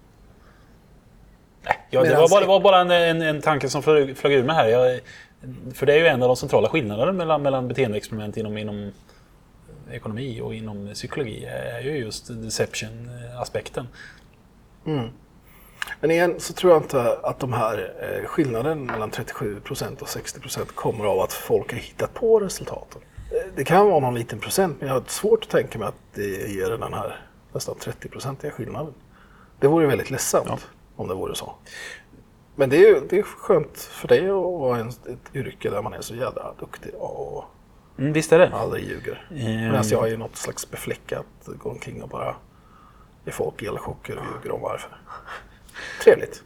Ja, 1.90 2.04
det, 2.04 2.16
var 2.16 2.30
bara, 2.30 2.42
det 2.42 2.48
var 2.48 2.60
bara 2.60 2.80
en, 2.80 2.92
en, 2.92 3.22
en 3.22 3.42
tanke 3.42 3.70
som 3.70 3.84
flög, 3.84 4.18
flög 4.18 4.34
ur 4.34 4.44
mig 4.44 4.56
här. 4.56 4.68
Jag, 4.68 5.00
för 5.74 5.86
det 5.86 5.94
är 5.94 5.98
ju 5.98 6.08
en 6.08 6.22
av 6.22 6.28
de 6.28 6.36
centrala 6.36 6.70
skillnaderna 6.70 7.12
mellan, 7.12 7.42
mellan 7.42 7.68
beteendeexperiment 7.68 8.38
inom, 8.38 8.58
inom 8.58 8.92
ekonomi 9.92 10.42
och 10.42 10.54
inom 10.56 10.94
psykologi 10.94 11.46
är 11.46 11.82
ju 11.82 11.98
just 11.98 12.28
deception-aspekten. 12.28 13.88
Mm. 14.86 15.10
Men 16.00 16.12
igen 16.12 16.36
så 16.40 16.54
tror 16.54 16.74
jag 16.74 16.82
inte 16.82 17.18
att 17.24 17.40
de 17.40 17.54
här 17.54 17.94
eh, 18.02 18.26
skillnaden 18.28 18.86
mellan 18.86 19.12
37% 19.12 20.02
och 20.02 20.08
60% 20.08 20.66
kommer 20.66 21.06
av 21.06 21.20
att 21.20 21.34
folk 21.34 21.72
har 21.72 21.80
hittat 21.80 22.14
på 22.14 22.40
resultaten 22.40 23.02
det 23.56 23.64
kan 23.64 23.88
vara 23.88 24.00
någon 24.00 24.16
liten 24.16 24.40
procent, 24.40 24.78
men 24.80 24.88
jag 24.88 24.96
har 24.96 25.04
svårt 25.08 25.44
att 25.44 25.50
tänka 25.50 25.80
mig 25.80 25.88
att 25.88 26.02
det 26.14 26.52
ger 26.52 26.70
den 26.70 26.94
här 26.94 27.20
nästan 27.54 27.76
30-procentiga 27.76 28.52
skillnaden. 28.52 28.94
Det 29.60 29.68
vore 29.68 29.88
väldigt 29.88 30.10
ledsamt 30.10 30.48
ja. 30.48 30.58
Om 31.02 31.08
det 31.08 31.14
vore 31.14 31.36
så. 31.36 31.54
Men 32.56 32.70
det 32.70 32.90
är, 32.90 33.02
det 33.10 33.20
är 33.20 33.24
skönt 33.24 33.78
för 33.78 34.08
dig 34.08 34.26
att 34.26 34.34
vara 34.34 34.80
i 34.80 34.82
ett 34.82 35.36
yrke 35.36 35.70
där 35.70 35.82
man 35.82 35.94
är 35.94 36.02
så 36.02 36.16
jävla 36.16 36.54
duktig 36.60 36.94
och 36.96 37.44
mm, 37.98 38.14
visst 38.14 38.32
är 38.32 38.40
det. 38.40 38.50
aldrig 38.54 38.84
ljuger. 38.84 39.28
Mm. 39.32 39.62
Medan 39.62 39.84
jag 39.90 40.10
är 40.10 40.18
något 40.18 40.36
slags 40.36 40.72
befläckat, 40.72 41.26
går 41.46 41.72
omkring 41.72 42.04
och 42.04 42.10
bara 42.10 42.36
ger 43.26 43.32
folk 43.32 43.62
elchocker 43.62 44.18
och 44.18 44.24
ljuger 44.36 44.56
om 44.56 44.62
varför. 44.62 44.98
Trevligt. 46.04 46.44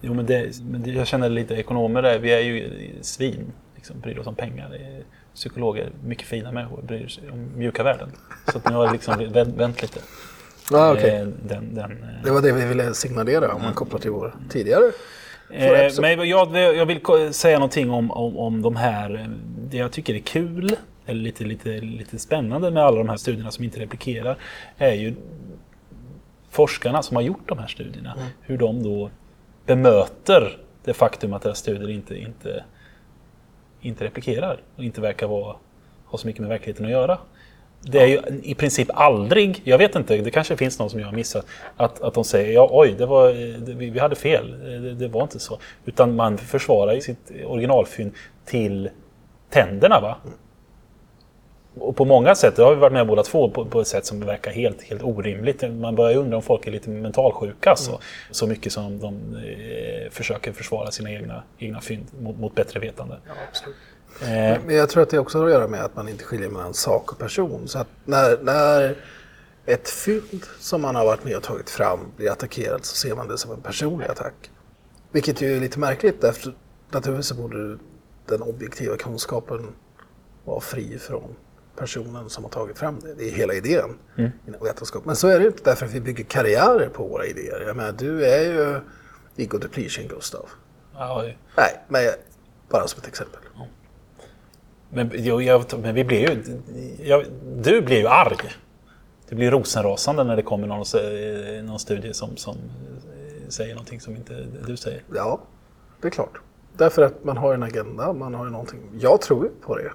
Jo, 0.00 0.14
men, 0.14 0.26
det, 0.26 0.60
men 0.62 0.82
det, 0.82 0.90
jag 0.90 1.06
känner 1.06 1.28
lite 1.28 1.54
ekonomer 1.54 2.02
där, 2.02 2.18
vi 2.18 2.32
är 2.32 2.40
ju 2.40 2.92
svin, 3.02 3.52
liksom, 3.74 4.00
bryr 4.00 4.18
oss 4.18 4.26
om 4.26 4.34
pengar 4.34 4.70
psykologer, 5.34 5.92
mycket 6.04 6.26
fina 6.28 6.52
människor, 6.52 6.82
bryr 6.82 7.08
sig 7.08 7.30
om 7.30 7.50
mjuka 7.56 7.82
värden. 7.82 8.12
Så 8.52 8.58
att 8.58 8.68
nu 8.68 8.74
har 8.74 8.84
jag 8.84 8.92
liksom 8.92 9.32
vänt 9.56 9.82
lite. 9.82 10.00
Ah, 10.72 10.92
okay. 10.92 11.10
Eh, 11.10 11.26
den, 11.26 11.74
den, 11.74 11.90
eh, 11.90 12.24
det 12.24 12.30
var 12.30 12.42
det 12.42 12.52
vi 12.52 12.64
ville 12.64 12.94
signalera 12.94 13.54
om 13.54 13.62
man 13.62 13.74
kopplar 13.74 13.98
till 13.98 14.10
vår 14.10 14.34
tidigare 14.50 14.84
eh, 15.50 15.92
men 16.00 16.28
jag, 16.28 16.56
jag, 16.56 16.86
vill 16.86 17.34
säga 17.34 17.58
någonting 17.58 17.90
om, 17.90 18.10
om, 18.10 18.38
om 18.38 18.62
de 18.62 18.76
här, 18.76 19.30
det 19.70 19.76
jag 19.76 19.92
tycker 19.92 20.14
är 20.14 20.18
kul, 20.18 20.76
eller 21.06 21.20
lite, 21.20 21.44
lite, 21.44 21.68
lite 21.68 22.18
spännande 22.18 22.70
med 22.70 22.82
alla 22.82 22.98
de 22.98 23.08
här 23.08 23.16
studierna 23.16 23.50
som 23.50 23.64
inte 23.64 23.80
replikerar, 23.80 24.36
är 24.78 24.94
ju 24.94 25.14
forskarna 26.50 27.02
som 27.02 27.16
har 27.16 27.22
gjort 27.22 27.48
de 27.48 27.58
här 27.58 27.66
studierna. 27.66 28.12
Mm. 28.12 28.26
Hur 28.40 28.58
de 28.58 28.82
då 28.82 29.10
bemöter 29.66 30.58
det 30.84 30.94
faktum 30.94 31.32
att 31.32 31.42
deras 31.42 31.58
studier 31.58 31.90
inte, 31.90 32.18
inte 32.18 32.64
inte 33.84 34.04
replikerar 34.04 34.60
och 34.76 34.84
inte 34.84 35.00
verkar 35.00 35.26
vara, 35.26 35.56
ha 36.04 36.18
så 36.18 36.26
mycket 36.26 36.40
med 36.40 36.48
verkligheten 36.48 36.84
att 36.84 36.92
göra. 36.92 37.18
Det 37.86 38.00
är 38.02 38.06
ju 38.06 38.20
i 38.42 38.54
princip 38.54 38.88
aldrig, 38.94 39.60
jag 39.64 39.78
vet 39.78 39.96
inte, 39.96 40.16
det 40.16 40.30
kanske 40.30 40.56
finns 40.56 40.78
någon 40.78 40.90
som 40.90 41.00
jag 41.00 41.06
har 41.06 41.12
missat, 41.12 41.46
att, 41.76 42.02
att 42.02 42.14
de 42.14 42.24
säger 42.24 42.52
ja 42.52 42.68
oj, 42.72 42.94
det 42.98 43.06
var, 43.06 43.28
det, 43.58 43.74
vi 43.74 43.98
hade 43.98 44.16
fel, 44.16 44.50
det, 44.82 44.94
det, 44.94 45.08
var 45.08 45.22
inte 45.22 45.38
så. 45.38 45.58
Utan 45.84 46.16
man 46.16 46.38
försvarar 46.38 47.00
sitt 47.00 47.32
originalfynd 47.46 48.12
till 48.44 48.90
tänderna. 49.50 50.00
Va? 50.00 50.16
Och 51.78 51.96
på 51.96 52.04
många 52.04 52.34
sätt, 52.34 52.56
det 52.56 52.62
har 52.62 52.74
vi 52.74 52.80
varit 52.80 52.92
med 52.92 53.06
båda 53.06 53.22
två, 53.22 53.50
på, 53.50 53.64
på 53.64 53.80
ett 53.80 53.86
sätt 53.86 54.06
som 54.06 54.20
verkar 54.20 54.50
helt, 54.50 54.82
helt 54.82 55.02
orimligt. 55.02 55.62
Man 55.72 55.94
börjar 55.94 56.18
undra 56.18 56.36
om 56.36 56.42
folk 56.42 56.66
är 56.66 56.70
lite 56.70 56.90
mentalsjuka 56.90 57.70
alltså. 57.70 57.90
Mm. 57.90 58.02
Så 58.30 58.46
mycket 58.46 58.72
som 58.72 58.98
de 58.98 59.36
eh, 59.36 60.10
försöker 60.10 60.52
försvara 60.52 60.90
sina 60.90 61.12
egna, 61.12 61.42
egna 61.58 61.80
fynd 61.80 62.06
mot, 62.20 62.38
mot 62.38 62.54
bättre 62.54 62.80
vetande. 62.80 63.16
Ja, 63.26 63.32
absolut. 63.48 63.76
Eh. 64.20 64.60
Men 64.66 64.76
jag 64.76 64.88
tror 64.88 65.02
att 65.02 65.10
det 65.10 65.18
också 65.18 65.38
har 65.38 65.46
att 65.46 65.52
göra 65.52 65.68
med 65.68 65.84
att 65.84 65.96
man 65.96 66.08
inte 66.08 66.24
skiljer 66.24 66.48
mellan 66.48 66.74
sak 66.74 67.12
och 67.12 67.18
person. 67.18 67.68
Så 67.68 67.78
att 67.78 67.88
när, 68.04 68.38
när 68.42 68.96
ett 69.66 69.88
fynd 69.88 70.46
som 70.58 70.82
man 70.82 70.94
har 70.94 71.04
varit 71.04 71.24
med 71.24 71.36
och 71.36 71.42
tagit 71.42 71.70
fram 71.70 72.00
blir 72.16 72.30
attackerat 72.30 72.84
så 72.84 72.96
ser 72.96 73.14
man 73.14 73.28
det 73.28 73.38
som 73.38 73.50
en 73.50 73.60
personlig 73.60 74.06
attack. 74.06 74.50
Vilket 75.12 75.42
ju 75.42 75.56
är 75.56 75.60
lite 75.60 75.78
märkligt 75.78 76.20
därför 76.20 76.54
naturligtvis 76.90 77.32
borde 77.32 77.78
den 78.26 78.42
objektiva 78.42 78.96
kunskapen 78.96 79.66
vara 80.44 80.60
fri 80.60 80.98
från 80.98 81.36
personen 81.76 82.30
som 82.30 82.44
har 82.44 82.50
tagit 82.50 82.78
fram 82.78 83.00
det. 83.00 83.14
Det 83.14 83.28
är 83.28 83.30
hela 83.30 83.54
idén 83.54 83.98
mm. 84.18 84.30
inom 84.48 84.64
vetenskap. 84.64 85.04
Men 85.04 85.16
så 85.16 85.28
är 85.28 85.38
det 85.38 85.46
inte 85.46 85.62
därför 85.64 85.86
att 85.86 85.92
vi 85.92 86.00
bygger 86.00 86.24
karriärer 86.24 86.88
på 86.88 87.06
våra 87.06 87.26
idéer. 87.26 87.64
Jag 87.66 87.76
menar, 87.76 87.92
du 87.92 88.24
är 88.26 88.42
ju 88.42 88.80
ego 89.36 89.58
depletion, 89.58 90.08
Gustav. 90.08 90.48
Oj. 90.94 91.38
Nej, 91.56 91.84
men 91.88 92.02
Bara 92.68 92.88
som 92.88 93.00
ett 93.00 93.08
exempel. 93.08 93.40
Men, 94.94 95.10
jag, 95.14 95.42
jag, 95.42 95.64
men 95.82 95.94
vi 95.94 96.04
blir 96.04 96.18
ju... 96.18 96.60
Jag, 97.02 97.24
du 97.56 97.82
blir 97.82 97.98
ju 97.98 98.06
arg. 98.06 98.36
Du 99.28 99.36
blir 99.36 99.50
rosenrasande 99.50 100.24
när 100.24 100.36
det 100.36 100.42
kommer 100.42 100.66
någon, 100.66 100.84
eh, 100.94 101.64
någon 101.64 101.78
studie 101.78 102.14
som, 102.14 102.36
som 102.36 102.54
eh, 102.54 103.48
säger 103.48 103.74
någonting 103.74 104.00
som 104.00 104.16
inte 104.16 104.46
du 104.66 104.76
säger. 104.76 105.02
Ja, 105.14 105.40
det 106.00 106.08
är 106.08 106.10
klart. 106.10 106.40
Därför 106.76 107.02
att 107.02 107.24
man 107.24 107.36
har 107.36 107.54
en 107.54 107.62
agenda, 107.62 108.12
man 108.12 108.34
har 108.34 108.44
ju 108.44 108.50
någonting. 108.50 108.80
Jag 109.00 109.20
tror 109.20 109.44
ju 109.44 109.50
på 109.50 109.76
det 109.76 109.90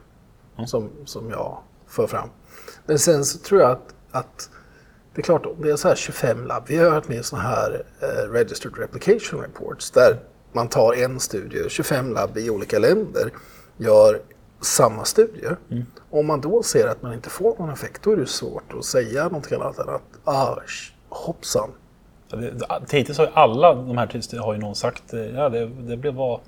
som, 0.67 0.89
som 1.05 1.29
jag 1.29 1.57
för 1.87 2.07
fram. 2.07 2.29
Men 2.85 2.99
sen 2.99 3.25
så 3.25 3.39
tror 3.39 3.61
jag 3.61 3.71
att, 3.71 3.93
att 4.11 4.49
det 5.15 5.21
är 5.21 5.23
klart, 5.23 5.45
om 5.45 5.61
det 5.61 5.71
är 5.71 5.75
så 5.75 5.87
här 5.87 5.95
25 5.95 6.45
labb. 6.45 6.63
Vi 6.67 6.77
har 6.77 6.91
hört 6.91 7.07
med 7.07 7.25
sådana 7.25 7.47
här 7.47 7.83
eh, 8.01 8.31
Registered 8.31 8.77
Replication 8.77 9.41
Reports 9.41 9.91
där 9.91 10.19
man 10.51 10.67
tar 10.67 10.93
en 10.93 11.19
studie, 11.19 11.69
25 11.69 12.13
labb 12.13 12.37
i 12.37 12.49
olika 12.49 12.79
länder, 12.79 13.33
gör 13.77 14.21
samma 14.61 15.05
studie. 15.05 15.47
Mm. 15.71 15.85
Om 16.09 16.27
man 16.27 16.41
då 16.41 16.63
ser 16.63 16.87
att 16.87 17.01
man 17.01 17.13
inte 17.13 17.29
får 17.29 17.55
någon 17.59 17.69
effekt, 17.69 18.03
då 18.03 18.11
är 18.11 18.17
det 18.17 18.25
svårt 18.25 18.73
att 18.79 18.85
säga 18.85 19.23
någonting 19.23 19.61
annat 19.61 19.79
än 19.79 19.89
att 19.89 20.01
ah, 20.23 20.55
hoppsan. 21.09 21.69
Hittills 22.91 23.17
har 23.17 23.25
ju 23.25 23.31
alla 23.33 23.73
de 23.73 23.97
här 23.97 24.39
har 24.39 24.53
ju 24.53 24.59
någon 24.59 24.75
sagt, 24.75 25.13
eh, 25.13 25.19
ja 25.19 25.49
det, 25.49 25.65
det 25.65 25.97
blev 25.97 26.13
var 26.13 26.41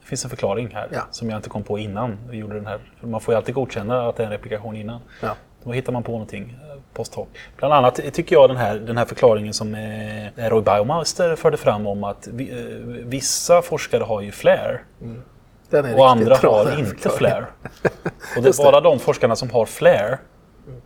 det 0.00 0.06
finns 0.06 0.24
en 0.24 0.30
förklaring 0.30 0.70
här 0.74 0.88
ja. 0.92 1.00
som 1.10 1.30
jag 1.30 1.38
inte 1.38 1.48
kom 1.48 1.62
på 1.62 1.78
innan 1.78 2.18
vi 2.30 2.36
gjorde 2.36 2.54
den 2.54 2.66
här. 2.66 2.80
Man 3.00 3.20
får 3.20 3.34
ju 3.34 3.36
alltid 3.36 3.54
godkänna 3.54 4.08
att 4.08 4.16
det 4.16 4.22
är 4.22 4.26
en 4.26 4.32
replikation 4.32 4.76
innan. 4.76 5.00
Ja. 5.22 5.36
Då 5.64 5.72
hittar 5.72 5.92
man 5.92 6.02
på 6.02 6.12
någonting 6.12 6.58
eh, 6.70 6.80
post 6.92 7.14
hoc. 7.14 7.28
Bland 7.56 7.74
annat 7.74 8.00
tycker 8.12 8.36
jag 8.36 8.50
den 8.50 8.56
här, 8.56 8.76
den 8.76 8.96
här 8.96 9.04
förklaringen 9.04 9.54
som 9.54 9.74
eh, 9.74 10.48
Roy 10.48 10.62
Baumeister 10.62 11.36
förde 11.36 11.56
fram 11.56 11.86
om 11.86 12.04
att 12.04 12.28
vi, 12.32 12.50
eh, 12.50 12.56
vissa 13.06 13.62
forskare 13.62 14.04
har 14.04 14.20
ju 14.20 14.32
flare. 14.32 14.80
Mm. 15.02 15.22
Och 15.72 16.10
andra 16.10 16.36
har 16.36 16.78
inte 16.78 17.08
flare. 17.08 17.46
Och 18.36 18.42
det 18.42 18.48
är 18.48 18.62
bara 18.62 18.80
de 18.80 18.98
forskarna 18.98 19.36
som 19.36 19.50
har 19.50 19.66
flare 19.66 20.18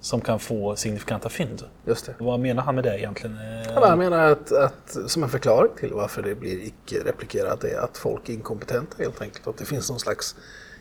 som 0.00 0.20
kan 0.20 0.38
få 0.38 0.76
signifikanta 0.76 1.28
fynd. 1.28 1.62
Just 1.84 2.06
det. 2.06 2.14
Vad 2.18 2.40
menar 2.40 2.62
han 2.62 2.74
med 2.74 2.84
det 2.84 2.98
egentligen? 2.98 3.38
Ja, 3.74 3.86
han 3.88 3.98
menar 3.98 4.32
att, 4.32 4.52
att, 4.52 4.96
som 5.06 5.22
en 5.22 5.28
förklaring 5.28 5.72
till 5.78 5.92
varför 5.92 6.22
det 6.22 6.34
blir 6.34 6.64
icke-replikerat 6.64 7.64
är 7.64 7.78
att 7.78 7.96
folk 7.96 8.28
är 8.28 8.32
inkompetenta 8.32 8.96
helt 8.98 9.22
enkelt. 9.22 9.46
Att 9.46 9.58
det 9.58 9.64
finns 9.64 9.90
någon 9.90 10.00
slags 10.00 10.36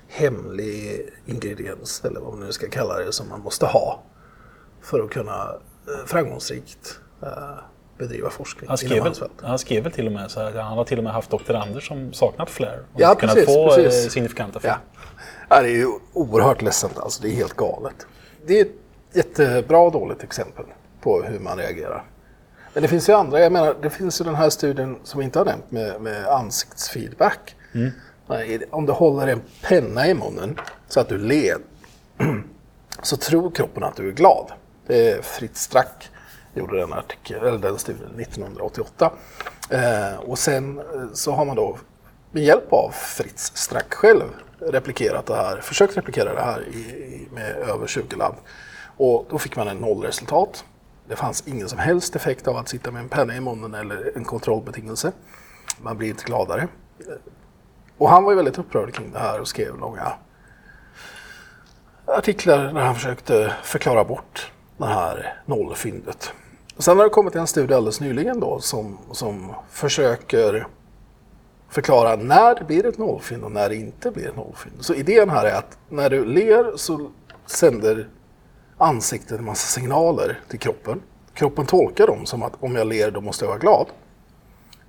hemlig 0.08 1.10
ingrediens, 1.26 2.06
eller 2.06 2.20
vad 2.20 2.34
man 2.34 2.46
nu 2.46 2.52
ska 2.52 2.70
kalla 2.70 2.98
det, 2.98 3.12
som 3.12 3.30
man 3.30 3.42
måste 3.42 3.66
ha 3.66 4.04
för 4.82 5.00
att 5.00 5.10
kunna 5.10 5.56
eh, 5.88 6.06
framgångsrikt 6.06 7.00
eh, 7.22 7.58
bedriva 7.98 8.30
forskning 8.30 8.68
han 8.68 8.78
skrev, 8.78 9.04
väl, 9.04 9.14
han 9.42 9.60
skrev 9.60 9.84
väl 9.84 9.92
till 9.92 10.08
och 10.08 10.12
med 10.12 10.32
så 10.32 10.40
här, 10.40 10.52
han 10.52 10.78
har 10.78 10.86
till 10.86 10.98
och 10.98 11.04
med 11.04 11.14
haft 11.14 11.30
doktorander 11.30 11.80
som 11.80 12.14
saknat 12.14 12.50
flare 12.50 12.80
och 12.94 13.02
ja, 13.02 13.16
kunnat 13.16 13.36
precis, 13.36 13.56
få 13.56 13.70
eh, 13.70 13.76
precis. 13.76 14.12
signifikanta 14.12 14.60
fynd. 14.60 14.74
Ja. 14.74 15.02
ja. 15.50 15.62
det 15.62 15.70
är 15.70 15.76
ju 15.76 15.88
oerhört 16.14 16.62
ledsamt 16.62 16.98
alltså, 16.98 17.22
det 17.22 17.30
är 17.30 17.36
helt 17.36 17.54
galet. 17.54 18.08
Det 18.46 18.60
är 18.60 18.66
ett 18.66 18.72
jättebra 19.14 19.78
och 19.78 19.92
dåligt 19.92 20.24
exempel 20.24 20.66
på 21.02 21.24
hur 21.24 21.40
man 21.40 21.58
reagerar. 21.58 22.04
Men 22.74 22.84
det 22.84 22.90
finns 22.90 23.10
ju 23.10 23.14
andra, 23.14 23.40
jag 23.40 23.52
menar 23.52 23.76
det 23.82 23.90
finns 23.90 24.22
ju 24.22 24.26
den 24.26 24.36
här 24.36 24.50
studien 24.50 24.98
som 25.04 25.20
vi 25.20 25.26
inte 25.26 25.40
har 25.40 25.46
nämnt 25.46 25.72
med, 25.72 26.02
med 26.02 26.28
ansiktsfeedback. 26.28 27.56
Mm. 27.74 27.92
Om 28.70 28.86
du 28.86 28.92
håller 28.92 29.28
en 29.28 29.42
penna 29.62 30.08
i 30.08 30.14
munnen 30.14 30.60
så 30.88 31.00
att 31.00 31.10
du 31.10 31.18
ler 31.18 31.58
så 33.02 33.18
tror 33.18 33.52
kroppen 33.52 33.84
att 33.84 33.96
du 33.96 34.08
är 34.08 34.12
glad. 34.12 34.52
Det 34.88 35.12
är 35.12 35.22
Fritz 35.22 35.62
Strack 35.62 36.10
gjorde 36.54 36.78
den, 36.78 36.94
artikel, 36.94 37.44
eller 37.44 37.58
den 37.58 37.78
studien 37.78 38.20
1988. 38.20 39.12
Eh, 39.70 40.16
och 40.20 40.40
sen 40.40 40.80
eh, 40.80 40.84
så 41.14 41.32
har 41.32 41.46
man 41.46 41.56
då 41.56 41.78
med 42.32 42.44
hjälp 42.44 42.74
av 42.74 42.90
Fritz 42.92 43.58
Strack 43.58 43.94
själv 43.94 44.24
replikerat 44.60 45.26
det 45.26 45.36
här, 45.36 45.62
försökt 45.62 45.98
replikera 45.98 46.34
det 46.34 46.42
här 46.42 46.68
i, 46.68 47.28
med 47.32 47.56
över 47.56 47.88
20 47.88 48.16
labb. 48.16 48.36
Och 48.98 49.26
då 49.30 49.40
fick 49.40 49.56
man 49.56 49.68
en 49.68 49.78
nollresultat. 49.78 50.66
Det 51.08 51.16
fanns 51.16 51.48
ingen 51.48 51.70
som 51.70 51.80
helst 51.80 52.16
effekt 52.16 52.48
av 52.48 52.58
att 52.58 52.70
sitta 52.70 52.92
med 52.92 53.02
en 53.02 53.10
penna 53.10 53.36
i 53.36 53.40
munnen 53.40 53.74
eller 53.74 54.18
en 54.18 54.26
kontrollbetingelse. 54.26 55.12
Man 55.82 55.98
blir 55.98 56.10
inte 56.10 56.24
gladare. 56.24 56.62
Eh, 57.00 57.16
och 57.98 58.10
han 58.10 58.24
var 58.24 58.32
ju 58.32 58.36
väldigt 58.36 58.58
upprörd 58.58 58.94
kring 58.94 59.12
det 59.12 59.20
här 59.20 59.42
och 59.42 59.48
skrev 59.48 59.78
långa 59.78 60.14
artiklar 62.06 62.74
där 62.74 62.82
han 62.82 62.96
försökte 62.96 63.54
förklara 63.64 64.04
bort 64.04 64.52
det 64.78 64.86
här 64.86 65.42
nollfyndet. 65.46 66.34
Sen 66.78 66.98
har 66.98 67.04
det 67.04 67.10
kommit 67.10 67.36
en 67.36 67.48
studie 67.48 67.74
alldeles 67.74 68.00
nyligen 68.00 68.40
då 68.40 68.60
som, 68.60 68.98
som 69.12 69.52
försöker 69.70 70.68
förklara 71.70 72.16
när 72.16 72.56
det 72.56 72.64
blir 72.64 72.86
ett 72.86 72.98
nollfynd 72.98 73.44
och 73.44 73.52
när 73.52 73.70
det 73.70 73.76
inte 73.76 74.12
blir 74.12 74.30
ett 74.30 74.36
nollfynd. 74.36 74.76
Så 74.80 74.94
idén 74.94 75.30
här 75.30 75.46
är 75.46 75.56
att 75.56 75.78
när 75.90 76.10
du 76.10 76.26
ler 76.26 76.78
så 76.78 77.12
sänder 77.46 78.10
ansiktet 78.78 79.40
en 79.40 79.46
massa 79.46 79.68
signaler 79.68 80.40
till 80.50 80.60
kroppen. 80.60 81.02
Kroppen 81.34 81.66
tolkar 81.66 82.08
dem 82.08 82.26
som 82.26 82.44
att 82.44 82.54
om 82.60 82.76
jag 82.76 82.88
ler 82.88 83.12
då 83.12 83.22
måste 83.22 83.46
jag 83.46 83.50
vara 83.50 83.60
glad. 83.60 83.88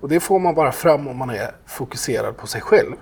Och 0.01 0.09
det 0.09 0.21
får 0.21 0.39
man 0.39 0.55
bara 0.55 0.73
fram 0.73 1.09
om 1.09 1.17
man 1.17 1.31
är 1.31 1.55
fokuserad 1.67 2.37
på 2.37 2.47
sig 2.47 2.61
själv. 2.61 2.93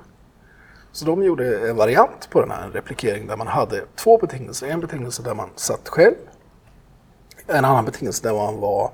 Så 0.92 1.04
de 1.04 1.22
gjorde 1.22 1.70
en 1.70 1.76
variant 1.76 2.28
på 2.30 2.40
den 2.40 2.50
här, 2.50 2.70
replikeringen 2.70 3.26
där 3.26 3.36
man 3.36 3.46
hade 3.46 3.84
två 3.96 4.18
betingelser. 4.18 4.66
En 4.66 4.80
betingelse 4.80 5.22
där 5.22 5.34
man 5.34 5.48
satt 5.56 5.88
själv. 5.88 6.14
En 7.46 7.64
annan 7.64 7.84
betingelse 7.84 8.22
där 8.22 8.34
man 8.34 8.60
var 8.60 8.90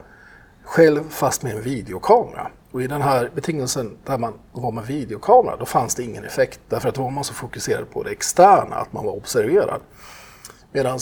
själv 0.63 1.09
fast 1.09 1.43
med 1.43 1.57
en 1.57 1.63
videokamera. 1.63 2.51
Och 2.73 2.83
i 2.83 2.87
den 2.87 3.03
här 3.03 3.31
betingelsen 3.35 3.97
där 4.05 4.19
man 4.19 4.39
var 4.53 4.73
med 4.73 4.87
videokamera, 4.87 5.57
då 5.57 5.65
fanns 5.65 5.95
det 5.95 6.03
ingen 6.03 6.25
effekt. 6.25 6.61
Därför 6.69 6.89
att 6.89 6.95
då 6.95 7.03
var 7.03 7.11
man 7.11 7.25
så 7.25 7.35
fokuserad 7.35 7.91
på 7.91 8.03
det 8.03 8.11
externa, 8.11 8.77
att 8.77 8.93
man 8.93 9.05
var 9.05 9.13
observerad. 9.13 9.81
Medan 10.73 10.99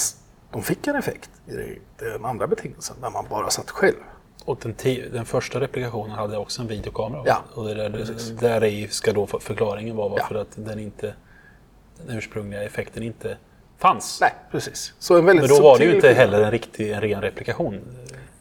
de 0.52 0.62
fick 0.62 0.86
en 0.86 0.96
effekt 0.96 1.30
i 1.46 1.78
den 1.98 2.24
andra 2.24 2.46
betingelsen, 2.46 2.96
där 3.00 3.10
man 3.10 3.24
bara 3.30 3.50
satt 3.50 3.70
själv. 3.70 3.96
Och 4.44 4.58
den, 4.62 4.74
den 5.12 5.24
första 5.24 5.60
replikationen 5.60 6.10
hade 6.10 6.36
också 6.36 6.62
en 6.62 6.68
videokamera. 6.68 7.22
Ja, 7.26 7.44
och 7.54 7.64
det 7.64 7.74
där, 7.74 8.40
där 8.40 8.64
i 8.64 8.88
ska 8.88 9.12
då 9.12 9.26
förklaringen 9.26 9.96
vara 9.96 10.08
varför 10.08 10.34
ja. 10.34 10.40
att 10.40 10.52
den, 10.54 10.78
inte, 10.78 11.14
den 12.06 12.16
ursprungliga 12.16 12.62
effekten 12.62 13.02
inte 13.02 13.36
fanns. 13.78 14.20
Nej, 14.20 14.34
precis. 14.50 14.92
Så 14.98 15.18
en 15.18 15.24
väldigt 15.24 15.50
Men 15.50 15.56
då 15.56 15.62
var 15.62 15.78
det 15.78 15.84
ju 15.84 15.94
inte 15.94 16.12
heller 16.12 16.42
en 16.42 16.50
riktig 16.50 16.92
en 16.92 17.00
ren 17.00 17.22
replikation. 17.22 17.80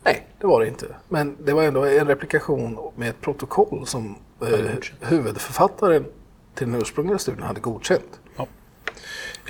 Nej, 0.04 0.28
det 0.39 0.48
var 0.48 0.62
det 0.62 0.67
inte. 0.67 0.86
Men 1.10 1.38
det 1.45 1.54
var 1.54 1.63
ändå 1.63 1.86
en 1.86 2.08
replikation 2.08 2.91
med 2.95 3.10
ett 3.10 3.21
protokoll 3.21 3.88
som 3.88 4.15
eh, 4.41 5.08
huvudförfattaren 5.10 6.06
till 6.54 6.71
den 6.71 6.82
ursprungliga 6.82 7.17
studien 7.17 7.43
hade 7.43 7.60
godkänt. 7.60 8.19
Ja. 8.36 8.48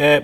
Eh, 0.04 0.24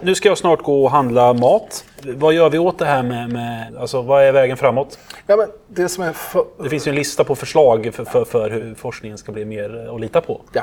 nu 0.00 0.14
ska 0.14 0.28
jag 0.28 0.38
snart 0.38 0.62
gå 0.62 0.84
och 0.84 0.90
handla 0.90 1.32
mat. 1.32 1.84
Vad 2.02 2.34
gör 2.34 2.50
vi 2.50 2.58
åt 2.58 2.78
det 2.78 2.84
här 2.84 3.02
med, 3.02 3.32
med 3.32 3.76
alltså 3.76 4.02
vad 4.02 4.24
är 4.24 4.32
vägen 4.32 4.56
framåt? 4.56 4.98
Ja, 5.26 5.36
men 5.36 5.48
det, 5.68 5.88
som 5.88 6.04
är 6.04 6.12
för... 6.12 6.44
det 6.62 6.70
finns 6.70 6.86
ju 6.86 6.90
en 6.90 6.94
lista 6.96 7.24
på 7.24 7.34
förslag 7.34 7.90
för, 7.94 8.04
för, 8.04 8.24
för, 8.24 8.50
hur 8.50 8.74
forskningen 8.74 9.18
ska 9.18 9.32
bli 9.32 9.44
mer 9.44 9.94
att 9.94 10.00
lita 10.00 10.20
på. 10.20 10.40
Ja. 10.52 10.62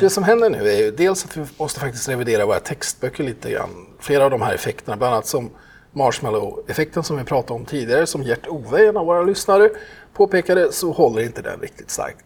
Det 0.00 0.10
som 0.10 0.24
händer 0.24 0.50
nu 0.50 0.68
är 0.68 0.76
ju 0.76 0.90
dels 0.90 1.24
att 1.24 1.36
vi 1.36 1.44
måste 1.58 1.80
faktiskt 1.80 2.08
revidera 2.08 2.46
våra 2.46 2.60
textböcker 2.60 3.24
lite 3.24 3.50
grann. 3.50 3.86
Flera 4.00 4.24
av 4.24 4.30
de 4.30 4.42
här 4.42 4.54
effekterna, 4.54 4.96
bland 4.96 5.14
annat 5.14 5.26
som 5.26 5.50
marshmallow-effekten 5.92 7.02
som 7.02 7.16
vi 7.16 7.24
pratade 7.24 7.54
om 7.54 7.64
tidigare, 7.64 8.06
som 8.06 8.22
Gert 8.22 8.46
Ove, 8.48 8.88
en 8.88 8.96
av 8.96 9.06
våra 9.06 9.22
lyssnare, 9.22 9.70
påpekade, 10.12 10.72
så 10.72 10.92
håller 10.92 11.22
inte 11.22 11.42
den 11.42 11.60
riktigt 11.60 11.90
starkt 11.90 12.24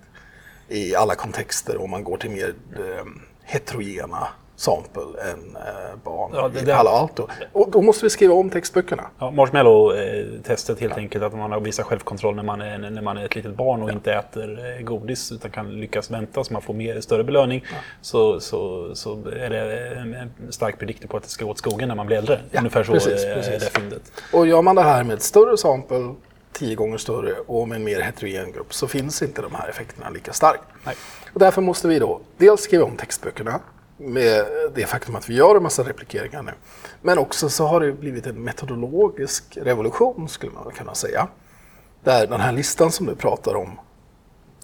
i 0.71 0.95
alla 0.95 1.15
kontexter 1.15 1.83
om 1.83 1.91
man 1.91 2.05
går 2.05 2.17
till 2.17 2.31
mer 2.31 2.55
eh, 2.73 3.05
heterogena 3.45 4.29
sample 4.61 5.03
än 5.03 5.57
eh, 5.57 5.97
barn 6.05 6.31
ja, 6.35 6.49
det, 6.49 6.61
i 6.61 6.65
Palo 6.65 6.89
Alto. 6.89 7.27
Och 7.53 7.71
då 7.71 7.83
måste 7.83 8.07
vi 8.07 8.11
skriva 8.11 8.35
om 8.35 8.51
textböckerna. 8.51 9.03
Ja, 9.19 9.31
Marshmallow-testet 9.31 10.81
helt 10.81 10.97
enkelt, 10.97 11.25
att 11.25 11.35
man 11.35 11.63
vissa 11.63 11.85
självkontroll 11.85 12.37
när 12.37 12.43
man 12.43 12.61
är, 12.61 12.79
när 12.79 13.03
man 13.03 13.19
är 13.19 13.25
ett 13.25 13.35
litet 13.35 13.57
barn 13.57 13.83
och 13.83 13.89
ja. 13.89 13.93
inte 13.93 14.13
äter 14.13 14.77
eh, 14.79 14.83
godis 14.85 15.33
utan 15.33 15.51
kan 15.51 15.81
lyckas 15.81 16.11
vänta 16.11 16.45
så 16.45 16.53
man 16.53 16.63
får 16.63 16.75
mer, 16.75 17.01
större 17.01 17.25
belöning. 17.25 17.65
Ja. 17.71 17.77
Så, 18.01 18.41
så, 18.41 18.91
så 18.95 19.13
är 19.29 19.51
det 19.51 19.89
en 19.89 20.53
stark 20.53 20.79
prediktor 20.79 21.09
på 21.09 21.17
att 21.17 21.23
det 21.23 21.29
ska 21.29 21.45
gå 21.45 21.51
åt 21.51 21.59
skogen 21.59 21.89
när 21.89 21.95
man 21.95 22.07
blir 22.07 22.17
äldre. 22.17 22.41
Ja, 22.51 22.59
Ungefär 22.59 22.85
så 22.85 22.93
precis, 22.93 23.25
är 23.25 23.35
precis. 23.35 23.65
det 23.65 23.81
fyndet. 23.81 24.13
Och 24.33 24.47
gör 24.47 24.63
man 24.63 24.77
det 24.77 24.83
här 24.83 25.05
med 25.05 25.15
ett 25.15 25.23
större 25.23 25.57
sample 25.57 26.15
tio 26.53 26.75
gånger 26.75 26.99
större 26.99 27.33
och 27.47 27.69
med 27.69 27.77
en 27.77 27.85
mer 27.85 28.01
heterogen 28.01 28.53
grupp 28.53 28.75
så 28.75 28.89
finns 28.89 29.23
inte 29.23 29.43
de 29.43 29.55
här 29.55 29.69
effekterna 29.69 30.11
lika 30.11 30.33
starkt. 30.33 30.63
Nej. 30.85 30.95
Och 31.33 31.41
därför 31.41 31.63
måste 31.63 31.89
vi 31.89 31.99
då 31.99 32.21
dels 32.39 32.61
skriva 32.61 32.85
om 32.85 32.97
textböckerna 32.97 33.61
med 34.01 34.45
det 34.75 34.87
faktum 34.87 35.17
att 35.17 35.31
vi 35.31 35.35
gör 35.35 35.57
en 35.57 35.63
massa 35.63 35.83
replikeringar 35.83 36.43
nu. 36.43 36.53
Men 37.03 37.19
också 37.19 37.49
så 37.49 37.67
har 37.67 37.81
det 37.81 37.93
blivit 37.93 38.27
en 38.27 38.43
metodologisk 38.43 39.59
revolution 39.63 40.29
skulle 40.29 40.53
man 40.53 40.73
kunna 40.73 40.95
säga. 40.95 41.29
Där 42.05 42.27
den 42.27 42.41
här 42.41 42.53
listan 42.53 42.93
som 42.93 43.07
du 43.07 43.15
pratar 43.15 43.55
om, 43.55 43.81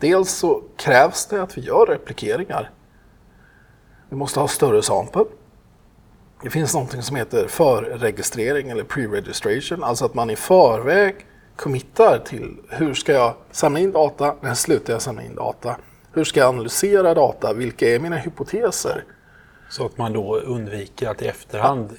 dels 0.01 0.31
så 0.31 0.63
krävs 0.77 1.27
det 1.27 1.43
att 1.43 1.59
vi 1.59 1.63
gör 1.63 1.87
replikeringar. 1.87 2.71
Vi 4.09 4.17
måste 4.17 4.41
ha 4.41 4.49
större 4.49 4.83
sample. 4.83 5.25
Det 6.43 6.51
finns 6.51 6.75
någonting 6.75 7.03
som 7.03 7.17
heter 7.17 7.49
förregistrering 7.49 8.71
eller 8.71 8.85
pre-registration, 8.85 9.85
alltså 9.85 10.05
att 10.05 10.15
man 10.15 10.31
i 10.31 10.37
förväg 10.37 11.27
committar 11.57 12.19
till 12.19 12.57
hur 12.69 12.95
ska 12.95 13.13
jag 13.13 13.35
samla 13.51 13.79
in 13.79 13.93
data, 13.93 14.35
när 14.41 14.55
slutar 14.55 14.93
jag 14.93 15.03
samla 15.03 15.23
in 15.23 15.35
data, 15.35 15.77
Hur 16.13 16.25
ska 16.25 16.41
jag 16.41 16.49
analysera 16.49 17.15
data? 17.15 17.53
Vilka 17.53 17.89
är 17.89 18.01
mina 18.01 18.17
hypoteser? 18.17 19.05
Så 19.71 19.87
att 19.87 19.99
man 19.99 20.13
då 20.13 20.37
undviker 20.37 21.09
att 21.09 21.23
i 21.23 21.27
efterhand 21.27 21.91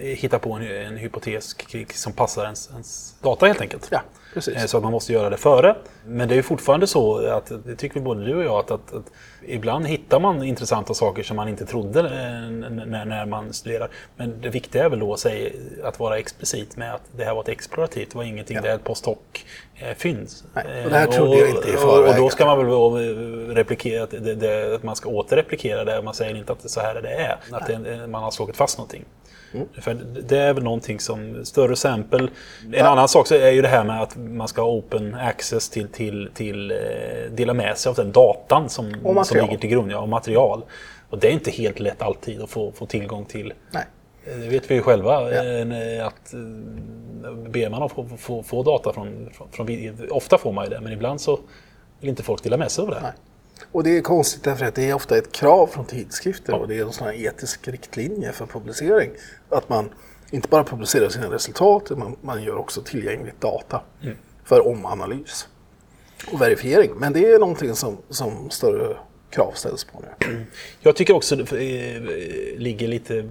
hitta 0.00 0.38
på 0.38 0.52
en, 0.52 0.62
en 0.62 0.96
hypotes 0.96 1.56
som 1.94 2.12
passar 2.12 2.44
ens, 2.44 2.70
ens 2.70 3.14
data 3.22 3.46
helt 3.46 3.60
enkelt. 3.60 3.88
Ja, 3.90 4.02
precis. 4.34 4.56
Eh, 4.56 4.64
så 4.64 4.76
att 4.76 4.82
man 4.82 4.92
måste 4.92 5.12
göra 5.12 5.30
det 5.30 5.36
före. 5.36 5.76
Men 6.06 6.28
det 6.28 6.34
är 6.34 6.36
ju 6.36 6.42
fortfarande 6.42 6.86
så, 6.86 7.26
att, 7.26 7.52
det 7.64 7.76
tycker 7.76 8.00
både 8.00 8.24
du 8.24 8.34
och 8.34 8.44
jag, 8.44 8.58
att, 8.58 8.70
att, 8.70 8.94
att 8.94 9.10
ibland 9.46 9.86
hittar 9.86 10.20
man 10.20 10.42
intressanta 10.42 10.94
saker 10.94 11.22
som 11.22 11.36
man 11.36 11.48
inte 11.48 11.66
trodde 11.66 12.00
eh, 12.00 12.70
när, 12.86 13.04
när 13.04 13.26
man 13.26 13.52
studerar. 13.52 13.90
Men 14.16 14.40
det 14.40 14.48
viktiga 14.48 14.84
är 14.84 14.88
väl 14.88 14.98
då 14.98 15.12
att, 15.12 15.20
säga, 15.20 15.50
att 15.84 15.98
vara 15.98 16.18
explicit 16.18 16.76
med 16.76 16.94
att 16.94 17.02
det 17.16 17.24
här 17.24 17.34
var 17.34 17.42
ett 17.42 17.48
explorativt, 17.48 18.10
det 18.10 18.16
var 18.16 18.24
ingenting, 18.24 18.56
ja. 18.56 18.62
det 18.62 18.70
är 18.70 18.74
ett 18.74 18.84
post 18.84 19.08
Eh, 20.54 20.84
och 20.84 20.90
det 20.90 20.96
här 20.96 21.06
trodde 21.06 21.38
jag 21.38 21.50
inte 21.50 21.68
i 21.68 21.72
förväg. 21.72 22.10
Och 22.10 22.16
då 22.16 22.30
ska 22.30 22.46
man 22.46 22.58
väl 22.58 23.54
replikera, 23.54 24.06
det, 24.06 24.34
det, 24.34 24.74
att 24.74 24.82
man 24.82 24.96
ska 24.96 25.08
återreplikera 25.08 25.84
det, 25.84 26.02
man 26.02 26.14
säger 26.14 26.36
inte 26.36 26.52
att 26.52 26.60
det 26.60 26.66
är 26.66 26.68
så 26.68 26.80
här 26.80 27.02
det 27.02 27.14
är, 27.14 27.36
att 27.50 27.66
det, 27.66 28.06
man 28.06 28.22
har 28.22 28.30
slagit 28.30 28.56
fast 28.56 28.78
någonting. 28.78 29.04
Mm. 29.54 29.66
För 29.80 29.94
det 30.28 30.38
är 30.38 30.54
väl 30.54 30.64
någonting 30.64 31.00
som, 31.00 31.44
större 31.44 31.72
exempel. 31.72 32.30
En 32.64 32.72
ja. 32.72 32.88
annan 32.88 33.08
sak 33.08 33.26
så 33.26 33.34
är 33.34 33.50
ju 33.50 33.62
det 33.62 33.68
här 33.68 33.84
med 33.84 34.02
att 34.02 34.16
man 34.16 34.48
ska 34.48 34.62
ha 34.62 34.68
open 34.68 35.14
access 35.14 35.68
till, 35.68 35.88
till, 35.88 36.30
till 36.34 36.70
eh, 36.70 36.76
dela 37.30 37.54
med 37.54 37.78
sig 37.78 37.90
av 37.90 37.96
den 37.96 38.12
datan 38.12 38.68
som, 38.68 38.94
som 39.24 39.36
ligger 39.36 39.56
till 39.56 39.70
grund, 39.70 39.92
ja, 39.92 39.98
och 39.98 40.08
material. 40.08 40.62
Och 41.10 41.18
det 41.18 41.28
är 41.28 41.32
inte 41.32 41.50
helt 41.50 41.80
lätt 41.80 42.02
alltid 42.02 42.42
att 42.42 42.50
få, 42.50 42.72
få 42.72 42.86
tillgång 42.86 43.24
till. 43.24 43.52
Nej. 43.70 43.84
Eh, 44.26 44.38
det 44.38 44.48
vet 44.48 44.70
vi 44.70 44.74
ju 44.74 44.82
själva. 44.82 45.32
Ja. 45.32 45.44
Eh, 45.44 46.06
att 46.06 46.34
ber 47.48 47.70
man 47.70 47.82
att 47.82 47.92
få, 47.92 48.08
få, 48.18 48.42
få 48.42 48.62
data 48.62 48.92
från, 48.92 49.30
från, 49.32 49.48
från, 49.50 50.10
Ofta 50.10 50.38
får 50.38 50.52
man 50.52 50.64
ju 50.64 50.70
det, 50.70 50.80
men 50.80 50.92
ibland 50.92 51.20
så 51.20 51.40
vill 52.00 52.10
inte 52.10 52.22
folk 52.22 52.42
dela 52.42 52.56
med 52.56 52.70
sig 52.70 52.82
av 52.82 52.90
det. 52.90 53.00
Nej. 53.02 53.12
Och 53.72 53.84
det 53.84 53.96
är 53.96 54.02
konstigt 54.02 54.44
därför 54.44 54.66
att 54.66 54.74
det 54.74 54.90
är 54.90 54.94
ofta 54.94 55.18
ett 55.18 55.32
krav 55.32 55.66
från 55.66 55.84
tidskrifter 55.84 56.54
och 56.54 56.68
det 56.68 56.78
är 56.78 56.84
en 56.84 56.92
sån 56.92 57.06
här 57.06 57.14
etisk 57.14 57.68
riktlinje 57.68 58.32
för 58.32 58.46
publicering. 58.46 59.10
Att 59.48 59.68
man 59.68 59.90
inte 60.30 60.48
bara 60.48 60.64
publicerar 60.64 61.08
sina 61.08 61.30
resultat, 61.30 61.90
man, 61.90 62.16
man 62.20 62.42
gör 62.42 62.56
också 62.56 62.82
tillgängligt 62.82 63.40
data 63.40 63.82
mm. 64.02 64.16
för 64.44 64.68
omanalys 64.68 65.48
och 66.32 66.40
verifiering. 66.40 66.90
Men 66.96 67.12
det 67.12 67.32
är 67.32 67.38
någonting 67.38 67.74
som, 67.74 67.96
som 68.08 68.50
större 68.50 68.96
krav 69.30 69.52
ställs 69.54 69.84
på 69.84 70.00
nu. 70.00 70.46
Jag 70.80 70.96
tycker 70.96 71.16
också 71.16 71.36
det 71.36 71.52
eh, 71.52 72.02
ligger 72.58 72.88
lite 72.88 73.28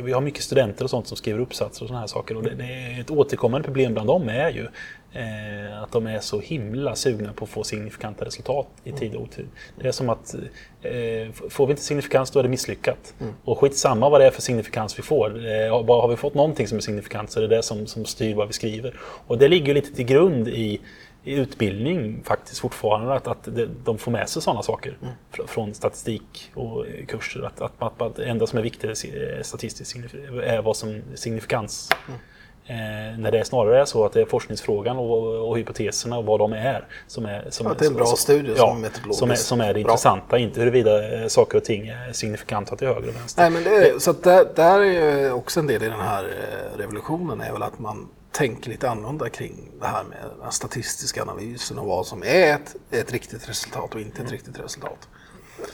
vi 0.00 0.12
har 0.12 0.20
mycket 0.20 0.42
studenter 0.42 0.84
och 0.84 0.90
sånt 0.90 1.06
som 1.06 1.16
skriver 1.16 1.40
uppsatser 1.40 1.82
och 1.84 1.88
sådana 1.88 2.00
här 2.00 2.06
saker. 2.06 2.36
Och 2.36 2.42
det, 2.42 2.54
det, 2.54 2.64
är 2.64 3.00
ett 3.00 3.10
återkommande 3.10 3.64
problem 3.64 3.92
bland 3.92 4.08
dem 4.08 4.28
är 4.28 4.50
ju 4.50 4.66
eh, 5.12 5.82
att 5.82 5.92
de 5.92 6.06
är 6.06 6.20
så 6.20 6.40
himla 6.40 6.94
sugna 6.94 7.32
på 7.32 7.44
att 7.44 7.50
få 7.50 7.64
signifikanta 7.64 8.24
resultat 8.24 8.66
i 8.84 8.92
tid 8.92 9.14
och 9.14 9.22
otid. 9.22 9.46
Det 9.80 9.88
är 9.88 9.92
som 9.92 10.08
att 10.08 10.34
eh, 10.82 11.32
får 11.50 11.66
vi 11.66 11.70
inte 11.70 11.82
signifikans 11.82 12.30
då 12.30 12.38
är 12.38 12.42
det 12.42 12.48
misslyckat. 12.48 13.14
Mm. 13.20 13.32
Och 13.44 13.58
skitsamma 13.58 14.08
vad 14.08 14.20
det 14.20 14.26
är 14.26 14.30
för 14.30 14.42
signifikans 14.42 14.98
vi 14.98 15.02
får. 15.02 15.46
Eh, 15.46 15.84
har 15.86 16.08
vi 16.08 16.16
fått 16.16 16.34
någonting 16.34 16.68
som 16.68 16.78
är 16.78 16.82
signifikant 16.82 17.30
så 17.30 17.40
är 17.40 17.48
det 17.48 17.56
det 17.56 17.62
som, 17.62 17.86
som 17.86 18.04
styr 18.04 18.34
vad 18.34 18.46
vi 18.46 18.52
skriver. 18.52 18.94
Och 19.26 19.38
det 19.38 19.48
ligger 19.48 19.74
lite 19.74 19.94
till 19.94 20.06
grund 20.06 20.48
i 20.48 20.80
i 21.24 21.34
utbildning 21.34 22.22
faktiskt 22.24 22.60
fortfarande 22.60 23.14
att, 23.14 23.26
att 23.26 23.48
de 23.84 23.98
får 23.98 24.10
med 24.10 24.28
sig 24.28 24.42
sådana 24.42 24.62
saker 24.62 24.98
mm. 25.02 25.14
från 25.48 25.74
statistik 25.74 26.50
och 26.54 26.86
kurser. 27.08 27.42
Att, 27.42 27.60
att, 27.60 27.72
att, 27.82 28.02
att 28.02 28.16
det 28.16 28.24
enda 28.24 28.46
som 28.46 28.58
är 28.58 28.62
viktigt 28.62 29.04
statistiskt 29.42 29.96
är 30.44 30.62
vad 30.62 30.76
som 30.76 31.02
signifikans. 31.14 31.90
Mm. 32.08 32.20
Eh, 32.66 33.18
när 33.18 33.30
det 33.30 33.44
snarare 33.44 33.80
är 33.80 33.84
så 33.84 34.04
att 34.04 34.12
det 34.12 34.20
är 34.20 34.24
forskningsfrågan 34.24 34.96
och, 34.96 35.48
och 35.48 35.58
hypoteserna 35.58 36.18
och 36.18 36.24
vad 36.24 36.40
de 36.40 36.52
är 36.52 36.86
som 37.06 37.26
är, 37.26 37.46
som, 37.50 37.66
att 37.66 37.78
det 37.78 37.84
är 37.84 37.90
en 37.90 37.94
bra 37.94 38.06
som, 38.06 38.16
studie 38.16 38.54
ja, 38.56 38.56
som 38.56 38.76
är 38.76 38.80
metodologisk. 38.80 39.18
Som 39.18 39.30
är, 39.30 39.34
som 39.34 39.60
är 39.60 39.74
det 39.74 39.80
intressanta, 39.80 40.38
inte 40.38 40.60
huruvida 40.60 41.28
saker 41.28 41.58
och 41.58 41.64
ting 41.64 41.88
är 41.88 42.12
signifikanta 42.12 42.76
till 42.76 42.88
höger 42.88 43.08
och 43.08 43.16
vänster. 43.16 43.42
Nej, 43.42 43.50
men 43.50 43.64
det 43.64 43.88
är, 43.88 43.98
så 43.98 44.12
där, 44.12 44.46
där 44.54 44.80
är 44.80 45.32
också 45.32 45.60
en 45.60 45.66
del 45.66 45.82
i 45.82 45.88
den 45.88 46.00
här 46.00 46.24
eh, 46.24 46.78
revolutionen 46.78 47.40
är 47.40 47.52
väl 47.52 47.62
att 47.62 47.78
man 47.78 48.08
tänker 48.32 48.70
lite 48.70 48.90
annorlunda 48.90 49.28
kring 49.28 49.70
det 49.80 49.86
här 49.86 50.04
med 50.04 50.18
den 50.42 50.52
statistiska 50.52 51.22
analysen 51.22 51.78
och 51.78 51.86
vad 51.86 52.06
som 52.06 52.22
är 52.22 52.54
ett, 52.54 52.76
ett 52.90 53.12
riktigt 53.12 53.48
resultat 53.48 53.94
och 53.94 54.00
inte 54.00 54.12
ett 54.12 54.18
mm. 54.18 54.32
riktigt 54.32 54.58
resultat. 54.58 55.08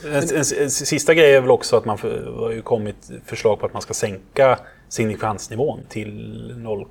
En, 0.04 0.14
en, 0.14 0.44
en, 0.60 0.70
sista 0.70 1.14
grej 1.14 1.34
är 1.34 1.40
väl 1.40 1.50
också 1.50 1.76
att 1.76 1.84
man 1.84 1.98
för, 1.98 2.32
har 2.38 2.50
ju 2.50 2.62
kommit 2.62 3.10
förslag 3.24 3.60
på 3.60 3.66
att 3.66 3.72
man 3.72 3.82
ska 3.82 3.94
sänka 3.94 4.58
signifikansnivån 4.88 5.80
till 5.88 6.54
0, 6.56 6.86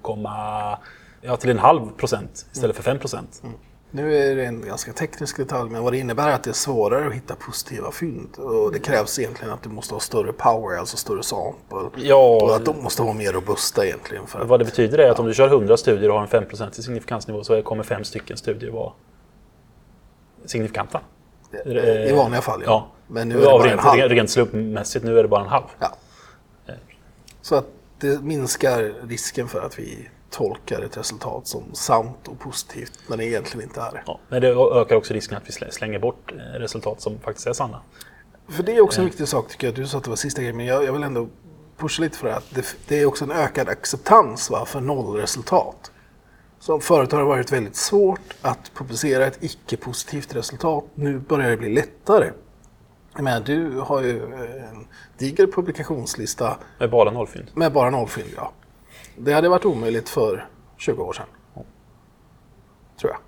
ja, 1.22 1.38
till 1.38 1.50
en 1.50 1.60
halv 1.60 1.90
procent 1.92 2.46
istället 2.54 2.76
för 2.76 2.84
5 2.84 3.00
procent. 3.00 3.42
Mm. 3.44 3.56
Nu 3.92 4.18
är 4.18 4.36
det 4.36 4.46
en 4.46 4.62
ganska 4.62 4.94
teknisk 4.94 5.38
detalj, 5.38 5.70
men 5.70 5.84
vad 5.84 5.94
det 5.94 5.98
innebär 5.98 6.30
är 6.30 6.34
att 6.34 6.44
det 6.44 6.50
är 6.50 6.54
svårare 6.54 7.08
att 7.08 7.14
hitta 7.14 7.36
positiva 7.36 7.92
fynd. 7.92 8.36
Och 8.38 8.72
det 8.72 8.80
krävs 8.80 9.20
egentligen 9.20 9.54
att 9.54 9.64
du 9.64 9.70
måste 9.70 9.96
ha 9.96 10.00
större 10.00 10.34
power, 10.34 10.78
alltså 10.78 10.98
större 10.98 11.24
sample. 11.24 11.90
Ja, 11.96 12.40
och 12.42 12.56
att 12.56 12.66
de 12.66 12.84
måste 12.84 13.02
vara 13.02 13.14
mer 13.14 13.34
robusta 13.34 13.86
egentligen. 13.86 14.28
För 14.28 14.46
vad 14.46 14.60
det 14.60 14.66
betyder 14.66 14.98
är 14.98 15.10
att 15.10 15.18
ja. 15.18 15.22
om 15.22 15.28
du 15.28 15.34
kör 15.34 15.48
100 15.48 15.78
studier 15.78 16.10
och 16.10 16.20
har 16.20 16.38
en 16.42 16.48
5% 16.48 16.72
signifikansnivå 16.72 17.44
så 17.44 17.62
kommer 17.62 17.84
fem 17.84 18.04
stycken 18.04 18.38
studier 18.38 18.72
vara 18.72 18.92
signifikanta. 20.46 21.02
I 21.66 22.12
vanliga 22.12 22.42
fall, 22.42 22.62
ja. 22.66 22.70
ja. 22.70 22.92
Men 23.08 23.30
nu 23.30 23.36
är 23.36 23.40
det 23.40 23.46
bara 23.46 23.64
rent, 23.64 23.74
en 23.74 23.80
halv. 23.80 24.02
Rent 24.02 24.30
slumpmässigt, 24.30 25.06
nu 25.06 25.20
är 25.20 25.24
det 25.24 25.30
bara 25.30 25.42
en 25.42 25.48
halv. 25.48 25.66
Ja. 25.80 25.94
Så 27.42 27.56
att 27.56 27.66
det 28.00 28.22
minskar 28.22 29.08
risken 29.08 29.48
för 29.48 29.62
att 29.62 29.80
vi 29.80 30.10
tolkar 30.30 30.82
ett 30.82 30.98
resultat 30.98 31.48
som 31.48 31.64
sant 31.74 32.28
och 32.28 32.40
positivt 32.40 33.00
när 33.08 33.18
det 33.18 33.26
egentligen 33.26 33.68
inte 33.68 33.82
är 33.82 33.92
det. 33.92 34.04
Ja, 34.06 34.20
men 34.30 34.42
det 34.42 34.48
ökar 34.48 34.96
också 34.96 35.14
risken 35.14 35.38
att 35.38 35.44
vi 35.50 35.72
slänger 35.72 36.00
bort 36.00 36.32
eh, 36.32 36.60
resultat 36.60 37.02
som 37.02 37.20
faktiskt 37.20 37.48
är 37.48 37.54
sanna. 37.54 37.82
För 38.50 38.64
det 38.64 38.76
är 38.76 38.82
också 38.82 39.02
en 39.02 39.08
eh. 39.08 39.10
viktig 39.10 39.28
sak 39.28 39.50
tycker 39.50 39.68
jag. 39.68 39.76
Du 39.76 39.88
sa 39.88 39.98
att 39.98 40.04
det 40.04 40.10
var 40.10 40.18
sista 40.18 40.42
grejen, 40.42 40.58
men 40.58 40.66
jag, 40.66 40.84
jag 40.84 40.94
vill 40.94 41.04
ändå 41.04 41.28
pusha 41.78 42.02
lite 42.02 42.18
för 42.18 42.28
det. 42.28 42.36
Att 42.36 42.56
det, 42.56 42.76
det 42.88 43.02
är 43.02 43.06
också 43.06 43.24
en 43.24 43.32
ökad 43.32 43.70
acceptans 43.70 44.50
va, 44.50 44.66
för 44.66 44.82
nollresultat. 44.82 45.92
Som 46.60 46.82
förut 46.82 47.12
har 47.12 47.20
det 47.20 47.26
varit 47.26 47.52
väldigt 47.52 47.76
svårt 47.76 48.34
att 48.42 48.72
publicera 48.74 49.26
ett 49.26 49.44
icke-positivt 49.44 50.36
resultat. 50.36 50.84
Nu 50.96 51.20
börjar 51.20 51.50
det 51.50 51.58
bli 51.58 51.74
lättare. 51.74 52.32
Men 53.20 53.44
du 53.44 53.80
har 53.80 54.02
ju 54.02 54.24
en 54.24 54.88
diger 55.18 55.48
publikationslista. 55.48 56.58
Med 56.80 56.90
bara 56.90 57.12
nollfynd? 57.12 57.48
Med 57.54 57.74
bara 57.74 57.90
nollfynd, 57.90 58.30
ja. 58.36 58.52
Det 59.18 59.34
hade 59.34 59.50
varit 59.50 59.66
omöjligt 59.66 60.10
för 60.10 60.48
20 60.78 61.04
år 61.04 61.14
sedan. 61.14 61.26
Tror 63.00 63.12
jag. 63.12 63.20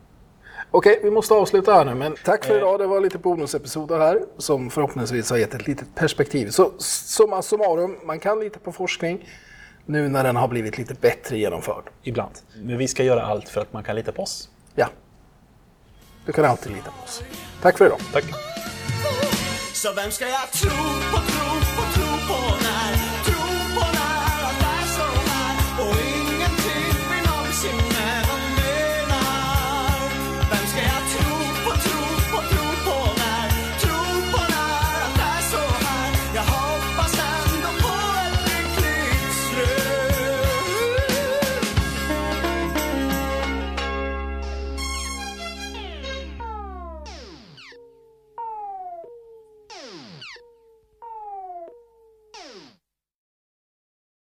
Okej, 0.71 0.99
vi 1.03 1.11
måste 1.11 1.33
avsluta 1.33 1.73
här 1.73 1.85
nu, 1.85 1.95
men 1.95 2.15
tack 2.25 2.45
för 2.45 2.57
idag. 2.57 2.79
Det 2.79 2.87
var 2.87 3.01
lite 3.01 3.17
bonusepisoder 3.17 3.99
här 3.99 4.21
som 4.37 4.69
förhoppningsvis 4.69 5.29
har 5.29 5.37
gett 5.37 5.53
ett 5.53 5.67
litet 5.67 5.95
perspektiv. 5.95 6.49
Så 6.49 6.71
summa 6.79 7.41
summarum, 7.41 7.97
man 8.03 8.19
kan 8.19 8.39
lita 8.39 8.59
på 8.59 8.71
forskning 8.71 9.29
nu 9.85 10.09
när 10.09 10.23
den 10.23 10.35
har 10.35 10.47
blivit 10.47 10.77
lite 10.77 10.93
bättre 10.93 11.37
genomförd. 11.37 11.83
Ibland. 12.03 12.31
Men 12.55 12.77
vi 12.77 12.87
ska 12.87 13.03
göra 13.03 13.25
allt 13.25 13.49
för 13.49 13.61
att 13.61 13.73
man 13.73 13.83
kan 13.83 13.95
lita 13.95 14.11
på 14.11 14.21
oss. 14.21 14.49
Ja. 14.75 14.87
Du 16.25 16.31
kan 16.31 16.45
alltid 16.45 16.71
lita 16.71 16.91
på 16.91 17.03
oss. 17.03 17.23
Tack 17.61 17.77
för 17.77 17.85
idag. 17.85 17.99
Tack. 18.13 18.25
Så 19.73 19.93
vem 19.93 20.11
ska 20.11 20.25
jag 20.25 20.51
tro 20.51 20.69
på? 21.11 21.38